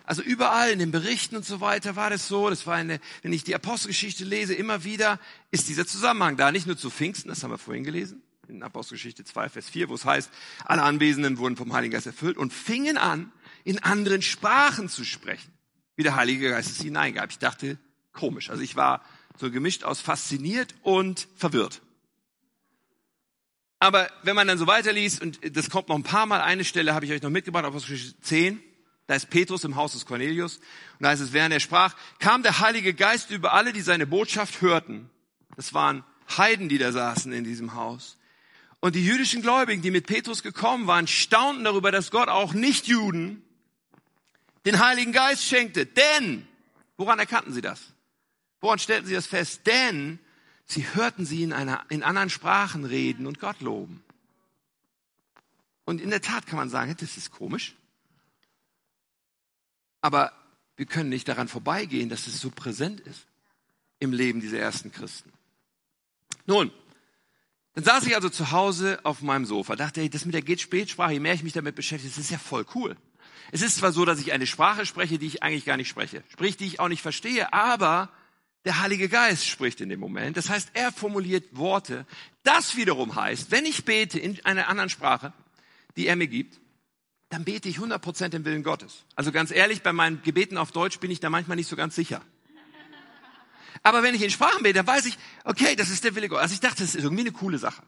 [0.04, 2.50] Also überall in den Berichten und so weiter war das so.
[2.50, 6.50] Das war eine, wenn ich die Apostelgeschichte lese, immer wieder ist dieser Zusammenhang da.
[6.50, 9.94] Nicht nur zu Pfingsten, das haben wir vorhin gelesen, in Apostelgeschichte 2, Vers 4, wo
[9.94, 10.30] es heißt,
[10.64, 13.30] alle Anwesenden wurden vom Heiligen Geist erfüllt und fingen an,
[13.62, 15.52] in anderen Sprachen zu sprechen,
[15.96, 17.30] wie der Heilige Geist es hineingab.
[17.30, 17.78] Ich dachte,
[18.12, 18.50] komisch.
[18.50, 19.04] Also ich war
[19.38, 21.82] so gemischt aus fasziniert und verwirrt.
[23.78, 26.94] Aber wenn man dann so weiterliest, und das kommt noch ein paar Mal, eine Stelle
[26.94, 28.62] habe ich euch noch mitgebracht, Apostelgeschichte 10,
[29.10, 32.44] da ist Petrus im Haus des Cornelius, und da heißt es, während er sprach, kam
[32.44, 35.10] der Heilige Geist über alle, die seine Botschaft hörten.
[35.56, 36.04] Das waren
[36.38, 38.18] Heiden, die da saßen in diesem Haus.
[38.78, 43.42] Und die jüdischen Gläubigen, die mit Petrus gekommen waren, staunten darüber, dass Gott auch Nicht-Juden
[44.64, 45.86] den Heiligen Geist schenkte.
[45.86, 46.46] Denn,
[46.96, 47.80] woran erkannten sie das?
[48.60, 49.66] Woran stellten sie das fest?
[49.66, 50.20] Denn
[50.66, 54.04] sie hörten sie in, einer, in anderen Sprachen reden und Gott loben.
[55.84, 57.74] Und in der Tat kann man sagen, das ist komisch.
[60.00, 60.32] Aber
[60.76, 63.26] wir können nicht daran vorbeigehen, dass es so präsent ist
[63.98, 65.32] im Leben dieser ersten Christen.
[66.46, 66.72] Nun,
[67.74, 71.12] dann saß ich also zu Hause auf meinem Sofa, dachte, hey, das mit der Geht-Spätsprache,
[71.12, 72.96] je mehr ich mich damit beschäftige, das ist ja voll cool.
[73.52, 76.24] Es ist zwar so, dass ich eine Sprache spreche, die ich eigentlich gar nicht spreche,
[76.28, 78.10] sprich, die ich auch nicht verstehe, aber
[78.64, 80.36] der Heilige Geist spricht in dem Moment.
[80.36, 82.06] Das heißt, er formuliert Worte.
[82.42, 85.32] Das wiederum heißt, wenn ich bete in einer anderen Sprache,
[85.96, 86.60] die er mir gibt,
[87.30, 89.04] dann bete ich 100% den Willen Gottes.
[89.14, 91.94] Also ganz ehrlich, bei meinen Gebeten auf Deutsch bin ich da manchmal nicht so ganz
[91.94, 92.20] sicher.
[93.82, 96.42] Aber wenn ich in Sprachen bete, dann weiß ich, okay, das ist der Wille Gottes.
[96.42, 97.82] Also ich dachte, das ist irgendwie eine coole Sache.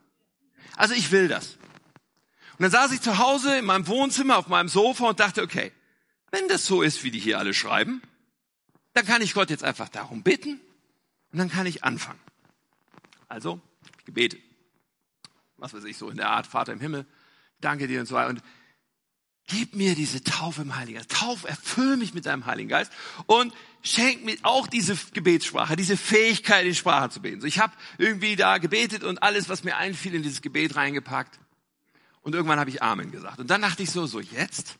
[0.75, 1.57] Also ich will das.
[2.57, 5.71] Und dann saß ich zu Hause in meinem Wohnzimmer auf meinem Sofa und dachte, okay,
[6.31, 8.01] wenn das so ist, wie die hier alle schreiben,
[8.93, 10.61] dann kann ich Gott jetzt einfach darum bitten
[11.31, 12.19] und dann kann ich anfangen.
[13.27, 13.59] Also,
[14.05, 14.37] gebete.
[15.57, 17.05] Was weiß ich, so in der Art, Vater im Himmel,
[17.59, 18.41] danke dir und so weiter.
[19.47, 21.11] Gib mir diese Taufe im Heiligen Geist.
[21.11, 22.91] Tauf, erfüll mich mit deinem Heiligen Geist
[23.25, 27.41] und schenk mir auch diese Gebetssprache, diese Fähigkeit, in Sprache zu beten.
[27.41, 31.39] So, ich habe irgendwie da gebetet und alles, was mir einfiel, in dieses Gebet reingepackt.
[32.21, 33.39] Und irgendwann habe ich Amen gesagt.
[33.39, 34.77] Und dann dachte ich so, so jetzt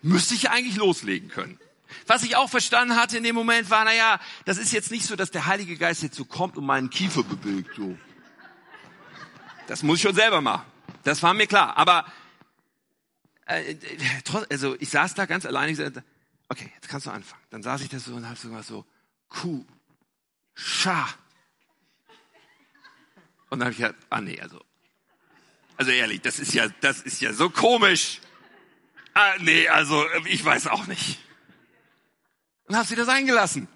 [0.00, 1.58] müsste ich eigentlich loslegen können.
[2.06, 5.16] Was ich auch verstanden hatte in dem Moment war, naja, das ist jetzt nicht so,
[5.16, 7.74] dass der Heilige Geist jetzt so kommt und meinen Kiefer bewegt.
[7.76, 7.96] So.
[9.66, 10.64] Das muss ich schon selber machen.
[11.04, 11.76] Das war mir klar.
[11.76, 12.04] Aber
[13.46, 13.76] äh,
[14.50, 15.72] also ich saß da ganz alleine.
[15.72, 16.04] Ich sagte,
[16.48, 17.42] okay, jetzt kannst du anfangen.
[17.50, 18.84] Dann saß ich da so und habe sogar so
[19.28, 19.64] Kuh,
[20.54, 21.08] Scha.
[23.50, 24.64] Und dann habe ich gedacht, ah nee, also
[25.76, 28.20] also ehrlich, das ist ja das ist ja so komisch.
[29.14, 31.20] Ah, nee, also ich weiß auch nicht.
[32.66, 33.68] Und habe sie das eingelassen.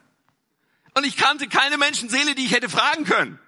[0.95, 3.39] Und ich kannte keine Menschenseele, die ich hätte fragen können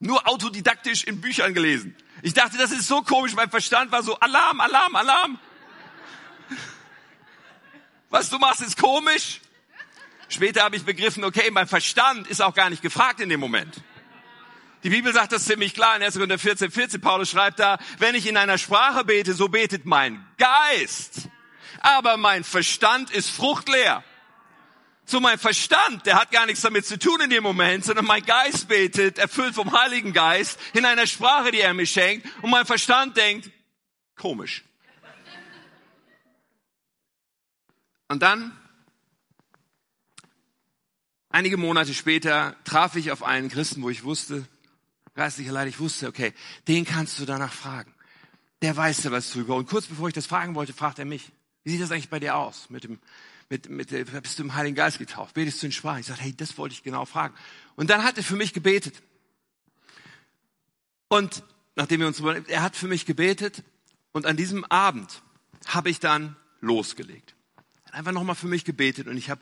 [0.00, 1.94] nur autodidaktisch in Büchern gelesen.
[2.22, 5.38] Ich dachte, das ist so komisch, mein Verstand war so Alarm, Alarm, Alarm.
[8.08, 9.40] Was du machst, ist komisch.
[10.28, 13.82] Später habe ich begriffen, okay, mein Verstand ist auch gar nicht gefragt in dem Moment.
[14.82, 16.14] Die Bibel sagt das ziemlich klar in 1.
[16.14, 17.00] Korinther 14, 14.
[17.00, 21.28] Paulus schreibt da, wenn ich in einer Sprache bete, so betet mein Geist.
[21.80, 24.02] Aber mein Verstand ist fruchtleer.
[25.10, 28.22] So mein Verstand, der hat gar nichts damit zu tun in dem Moment, sondern mein
[28.22, 32.64] Geist betet, erfüllt vom Heiligen Geist, in einer Sprache, die er mir schenkt, und mein
[32.64, 33.50] Verstand denkt,
[34.14, 34.62] komisch.
[38.06, 38.56] Und dann,
[41.28, 44.46] einige Monate später, traf ich auf einen Christen, wo ich wusste,
[45.16, 46.32] geistlicher Leid, ich wusste, okay,
[46.68, 47.92] den kannst du danach fragen.
[48.62, 49.56] Der weiß ja was drüber.
[49.56, 51.32] Und kurz bevor ich das fragen wollte, fragt er mich,
[51.64, 53.00] wie sieht das eigentlich bei dir aus mit dem
[53.50, 53.90] mit, mit,
[54.22, 55.34] bist du im Heiligen Geist getauft?
[55.34, 56.00] Betest du in Sprachen?
[56.00, 57.34] Ich sagte, hey, das wollte ich genau fragen.
[57.74, 59.02] Und dann hat er für mich gebetet.
[61.08, 61.42] Und
[61.74, 63.64] nachdem wir uns, er hat für mich gebetet
[64.12, 65.22] und an diesem Abend
[65.66, 67.34] habe ich dann losgelegt.
[67.86, 69.40] Hat einfach nochmal für mich gebetet und ich habe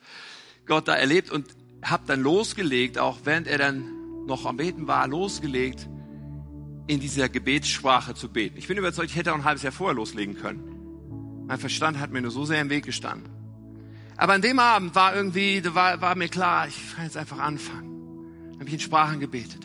[0.65, 1.47] Gott da erlebt und
[1.83, 5.87] habe dann losgelegt, auch während er dann noch am Beten war, losgelegt,
[6.87, 8.57] in dieser Gebetssprache zu beten.
[8.57, 11.45] Ich bin überzeugt, ich hätte auch ein halbes Jahr vorher loslegen können.
[11.47, 13.38] Mein Verstand hat mir nur so sehr im Weg gestanden.
[14.19, 18.51] Aber an dem Abend war irgendwie, war, war mir klar, ich kann jetzt einfach anfangen.
[18.51, 19.65] Dann habe ich in Sprachen gebetet.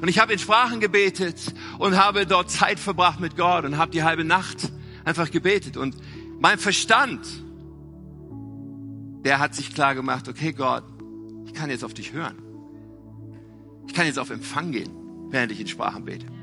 [0.00, 3.90] Und ich habe in Sprachen gebetet und habe dort Zeit verbracht mit Gott und habe
[3.90, 4.72] die halbe Nacht
[5.04, 5.76] einfach gebetet.
[5.76, 5.94] Und
[6.40, 7.26] mein Verstand,
[9.26, 10.84] der hat sich klar gemacht, okay Gott,
[11.44, 12.38] ich kann jetzt auf dich hören.
[13.86, 14.90] Ich kann jetzt auf Empfang gehen,
[15.28, 16.35] während ich in Sprachen bete.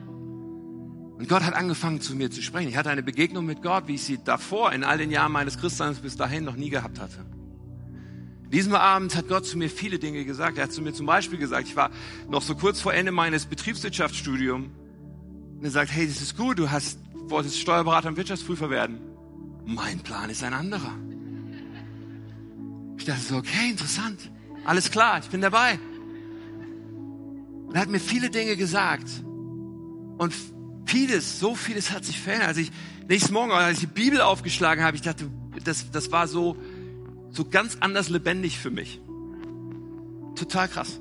[1.24, 2.67] Und Gott hat angefangen zu mir zu sprechen.
[2.67, 5.57] Ich hatte eine Begegnung mit Gott, wie ich sie davor in all den Jahren meines
[5.57, 7.26] Christseins bis dahin noch nie gehabt hatte.
[8.51, 10.57] Diesem Abend hat Gott zu mir viele Dinge gesagt.
[10.57, 11.91] Er hat zu mir zum Beispiel gesagt, ich war
[12.28, 14.67] noch so kurz vor Ende meines Betriebswirtschaftsstudiums
[15.59, 18.99] und er sagt, hey, das ist gut, du hast, wolltest Steuerberater und Wirtschaftsprüfer werden.
[19.65, 20.91] Mein Plan ist ein anderer.
[22.97, 24.30] Ich dachte so, okay, interessant.
[24.65, 25.80] Alles klar, ich bin dabei.
[27.67, 29.07] Und er hat mir viele Dinge gesagt.
[30.17, 30.34] Und
[30.86, 32.49] vieles, so vieles hat sich verändert.
[32.49, 32.71] Als ich
[33.07, 35.29] nächsten Morgen, als ich die Bibel aufgeschlagen habe, ich dachte,
[35.63, 36.57] das, das war so,
[37.31, 38.99] so ganz anders lebendig für mich.
[40.36, 40.99] Total krass.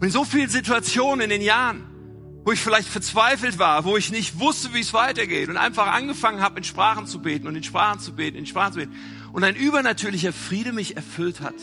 [0.00, 1.84] Und in so vielen Situationen in den Jahren,
[2.44, 6.40] wo ich vielleicht verzweifelt war, wo ich nicht wusste, wie es weitergeht und einfach angefangen
[6.40, 8.94] habe, in Sprachen zu beten und in Sprachen zu beten, in Sprachen zu beten
[9.32, 11.54] und ein übernatürlicher Friede mich erfüllt hat.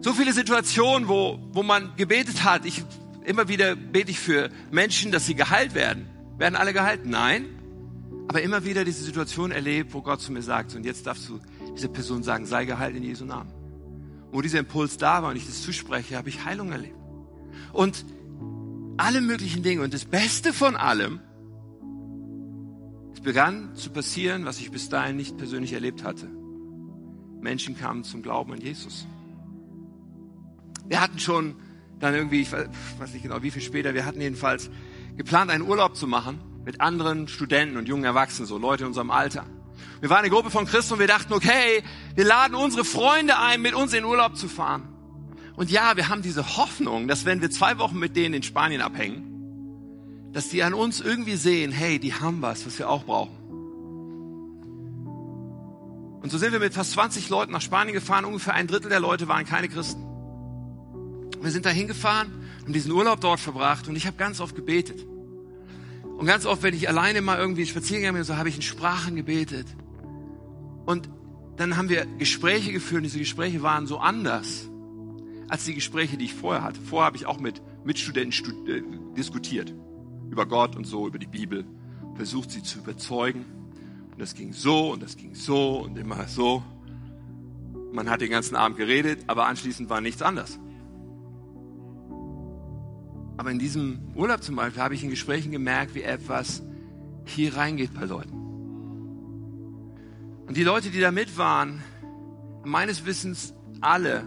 [0.00, 2.82] So viele Situationen, wo, wo man gebetet hat, ich
[3.24, 6.06] immer wieder bete ich für Menschen, dass sie geheilt werden.
[6.38, 7.06] Werden alle geheilt?
[7.06, 7.46] Nein.
[8.28, 11.38] Aber immer wieder diese Situation erlebt, wo Gott zu mir sagt, und jetzt darfst du
[11.76, 13.52] dieser Person sagen, sei geheilt in Jesu Namen.
[14.30, 16.96] Wo dieser Impuls da war und ich das zuspreche, habe ich Heilung erlebt.
[17.72, 18.04] Und
[18.96, 19.82] alle möglichen Dinge.
[19.82, 21.20] Und das Beste von allem,
[23.14, 26.28] es begann zu passieren, was ich bis dahin nicht persönlich erlebt hatte.
[27.40, 29.06] Menschen kamen zum Glauben an Jesus.
[30.86, 31.56] Wir hatten schon
[32.02, 34.70] dann irgendwie, ich weiß nicht genau wie viel später, wir hatten jedenfalls
[35.16, 39.10] geplant, einen Urlaub zu machen mit anderen Studenten und jungen Erwachsenen, so Leute in unserem
[39.10, 39.46] Alter.
[40.00, 41.82] Wir waren eine Gruppe von Christen und wir dachten, okay,
[42.16, 44.88] wir laden unsere Freunde ein, mit uns in Urlaub zu fahren.
[45.54, 48.80] Und ja, wir haben diese Hoffnung, dass wenn wir zwei Wochen mit denen in Spanien
[48.80, 53.36] abhängen, dass die an uns irgendwie sehen, hey, die haben was, was wir auch brauchen.
[56.20, 58.24] Und so sind wir mit fast 20 Leuten nach Spanien gefahren.
[58.24, 60.11] Ungefähr ein Drittel der Leute waren keine Christen.
[61.42, 62.30] Wir sind da hingefahren,
[62.62, 65.04] haben diesen Urlaub dort verbracht und ich habe ganz oft gebetet.
[66.16, 68.62] Und ganz oft, wenn ich alleine mal irgendwie spazieren gegangen bin, so habe ich in
[68.62, 69.66] Sprachen gebetet.
[70.86, 71.10] Und
[71.56, 74.68] dann haben wir Gespräche geführt und diese Gespräche waren so anders
[75.48, 76.80] als die Gespräche, die ich vorher hatte.
[76.80, 78.82] Vorher habe ich auch mit Mitstudenten stud äh,
[79.16, 79.74] diskutiert.
[80.30, 81.64] Über Gott und so, über die Bibel.
[82.14, 83.44] Versucht sie zu überzeugen.
[84.12, 86.62] Und das ging so und das ging so und immer so.
[87.92, 90.58] Man hat den ganzen Abend geredet, aber anschließend war nichts anders.
[93.42, 96.62] Aber in diesem Urlaub zum Beispiel habe ich in Gesprächen gemerkt, wie etwas
[97.24, 98.36] hier reingeht bei Leuten.
[100.46, 101.82] Und die Leute, die da mit waren,
[102.62, 104.22] meines Wissens alle,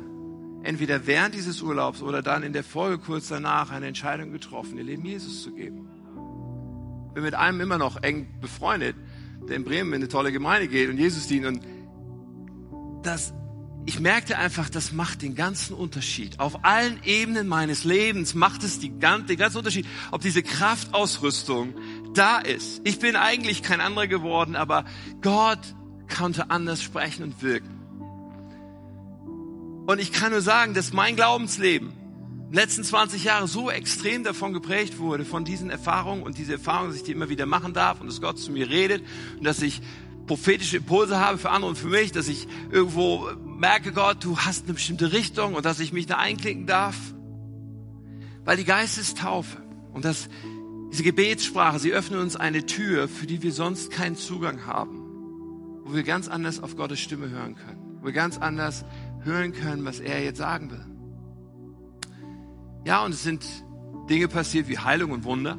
[0.64, 4.84] entweder während dieses Urlaubs oder dann in der Folge kurz danach eine Entscheidung getroffen, ihr
[4.84, 5.88] Leben Jesus zu geben.
[7.14, 8.98] Bin mit einem immer noch eng befreundet,
[9.48, 11.46] der in Bremen in eine tolle Gemeinde geht und Jesus dient.
[11.46, 11.62] Und
[13.02, 13.34] das
[13.86, 16.40] ich merkte einfach, das macht den ganzen Unterschied.
[16.40, 21.76] Auf allen Ebenen meines Lebens macht es die, den ganzen Unterschied, ob diese Kraftausrüstung
[22.16, 22.82] da ist.
[22.84, 24.86] Ich bin eigentlich kein anderer geworden, aber
[25.22, 25.60] Gott
[26.16, 27.76] konnte anders sprechen und wirken.
[29.86, 31.94] Und ich kann nur sagen, dass mein Glaubensleben
[32.52, 36.98] letzten 20 Jahre so extrem davon geprägt wurde, von diesen Erfahrungen und diese Erfahrungen, dass
[36.98, 39.04] ich die immer wieder machen darf und dass Gott zu mir redet
[39.38, 39.82] und dass ich
[40.28, 44.66] prophetische Impulse habe für andere und für mich, dass ich irgendwo merke, Gott, du hast
[44.66, 46.96] eine bestimmte Richtung und dass ich mich da einklicken darf.
[48.44, 49.58] Weil die Geistestaufe
[49.94, 50.30] und das,
[50.92, 55.02] diese Gebetssprache, sie öffnen uns eine Tür, für die wir sonst keinen Zugang haben.
[55.84, 58.00] Wo wir ganz anders auf Gottes Stimme hören können.
[58.00, 58.86] Wo wir ganz anders
[59.24, 60.86] hören können, was er jetzt sagen will.
[62.86, 63.46] Ja, und es sind
[64.10, 65.58] Dinge passiert wie Heilung und Wunder.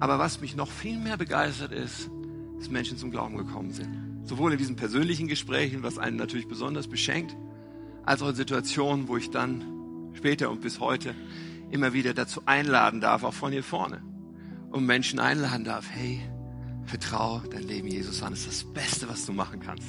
[0.00, 2.10] Aber was mich noch viel mehr begeistert ist,
[2.62, 3.88] dass Menschen zum Glauben gekommen sind.
[4.22, 7.36] Sowohl in diesen persönlichen Gesprächen, was einen natürlich besonders beschenkt,
[8.04, 9.64] als auch in Situationen, wo ich dann
[10.14, 11.16] später und bis heute
[11.72, 14.00] immer wieder dazu einladen darf, auch von hier vorne,
[14.70, 16.20] und Menschen einladen darf, hey,
[16.84, 19.88] vertraue dein Leben Jesus an, das ist das Beste, was du machen kannst.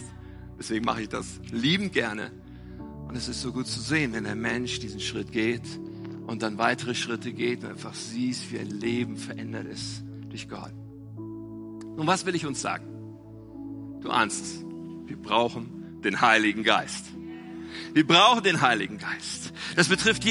[0.57, 2.31] Deswegen mache ich das liebend gerne.
[3.07, 5.79] Und es ist so gut zu sehen, wenn ein Mensch diesen Schritt geht
[6.25, 10.73] und dann weitere Schritte geht und einfach siehst, wie ein Leben verändert ist durch Gott.
[11.95, 12.85] Nun, was will ich uns sagen?
[14.01, 14.65] Du ahnst es.
[15.05, 17.05] Wir brauchen den Heiligen Geist.
[17.93, 19.53] Wir brauchen den Heiligen Geist.
[19.75, 20.23] Das betrifft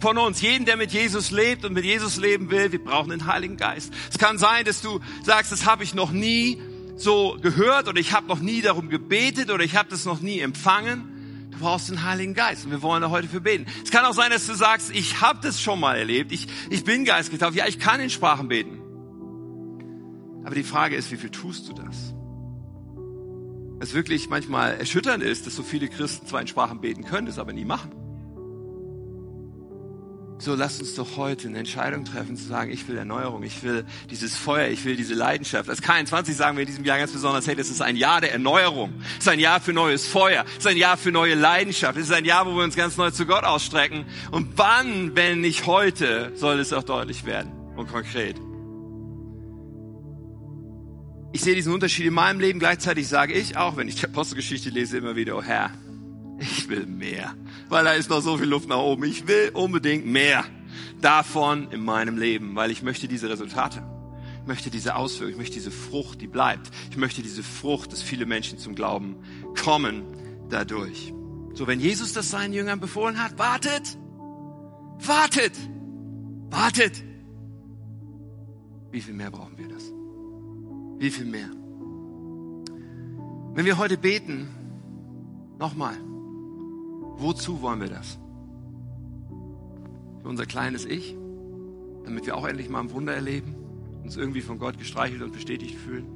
[0.00, 2.72] von uns, jeden, der mit Jesus lebt und mit Jesus leben will.
[2.72, 3.92] Wir brauchen den Heiligen Geist.
[4.10, 6.60] Es kann sein, dass du sagst, das habe ich noch nie
[6.96, 10.40] so gehört oder ich habe noch nie darum gebetet oder ich habe das noch nie
[10.40, 11.48] empfangen.
[11.50, 13.66] Du brauchst den Heiligen Geist und wir wollen da heute für beten.
[13.82, 16.84] Es kann auch sein, dass du sagst, ich habe das schon mal erlebt, ich, ich
[16.84, 18.79] bin geistgetauft, ja, ich kann in Sprachen beten.
[20.44, 22.14] Aber die Frage ist, wie viel tust du das?
[23.80, 27.38] Es wirklich manchmal erschütternd ist, dass so viele Christen zwar in Sprachen beten können, es
[27.38, 27.90] aber nie machen.
[30.40, 33.84] So lasst uns doch heute eine Entscheidung treffen, zu sagen, ich will Erneuerung, ich will
[34.10, 35.68] dieses Feuer, ich will diese Leidenschaft.
[35.68, 38.32] Als K21 sagen wir in diesem Jahr ganz besonders, hey, das ist ein Jahr der
[38.32, 38.94] Erneuerung.
[39.18, 40.46] Es ist ein Jahr für neues Feuer.
[40.52, 41.98] Es ist ein Jahr für neue Leidenschaft.
[41.98, 44.06] Es ist ein Jahr, wo wir uns ganz neu zu Gott ausstrecken.
[44.30, 48.36] Und wann, wenn nicht heute, soll es auch deutlich werden und konkret.
[51.32, 52.58] Ich sehe diesen Unterschied in meinem Leben.
[52.58, 55.70] Gleichzeitig sage ich, auch wenn ich die Apostelgeschichte lese, immer wieder, oh Herr,
[56.40, 57.34] ich will mehr,
[57.68, 59.04] weil da ist noch so viel Luft nach oben.
[59.04, 60.44] Ich will unbedingt mehr
[61.00, 63.82] davon in meinem Leben, weil ich möchte diese Resultate.
[64.40, 66.70] Ich möchte diese Auswirkungen, ich möchte diese Frucht, die bleibt.
[66.90, 69.16] Ich möchte diese Frucht, dass viele Menschen zum Glauben
[69.62, 70.02] kommen
[70.48, 71.12] dadurch.
[71.52, 73.98] So, wenn Jesus das seinen Jüngern befohlen hat, wartet,
[74.98, 75.52] wartet,
[76.48, 77.04] wartet.
[78.90, 79.92] Wie viel mehr brauchen wir das?
[81.00, 81.50] Wie viel mehr?
[83.54, 84.46] Wenn wir heute beten,
[85.58, 85.96] nochmal,
[87.20, 88.18] Wozu wollen wir das?
[90.22, 91.14] Für unser kleines Ich?
[92.06, 93.54] Damit wir auch endlich mal ein Wunder erleben?
[94.02, 96.06] Uns irgendwie von Gott gestreichelt und bestätigt fühlen?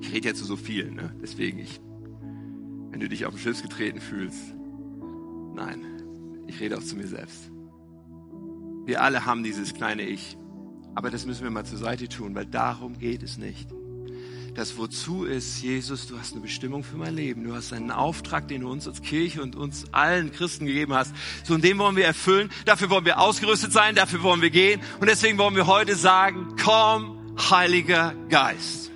[0.00, 1.14] Ich rede jetzt zu so vielen, ne?
[1.20, 1.78] deswegen ich,
[2.90, 4.54] wenn du dich auf den Schlips getreten fühlst,
[5.54, 5.84] nein,
[6.46, 7.50] ich rede auch zu mir selbst.
[8.86, 10.38] Wir alle haben dieses kleine Ich,
[10.94, 13.68] aber das müssen wir mal zur Seite tun, weil darum geht es nicht.
[14.54, 17.44] Das Wozu ist, Jesus, du hast eine Bestimmung für mein Leben.
[17.44, 21.14] Du hast einen Auftrag, den du uns als Kirche und uns allen Christen gegeben hast.
[21.44, 22.50] So, und den wollen wir erfüllen.
[22.66, 23.94] Dafür wollen wir ausgerüstet sein.
[23.94, 24.82] Dafür wollen wir gehen.
[25.00, 27.18] Und deswegen wollen wir heute sagen, komm,
[27.50, 28.91] Heiliger Geist.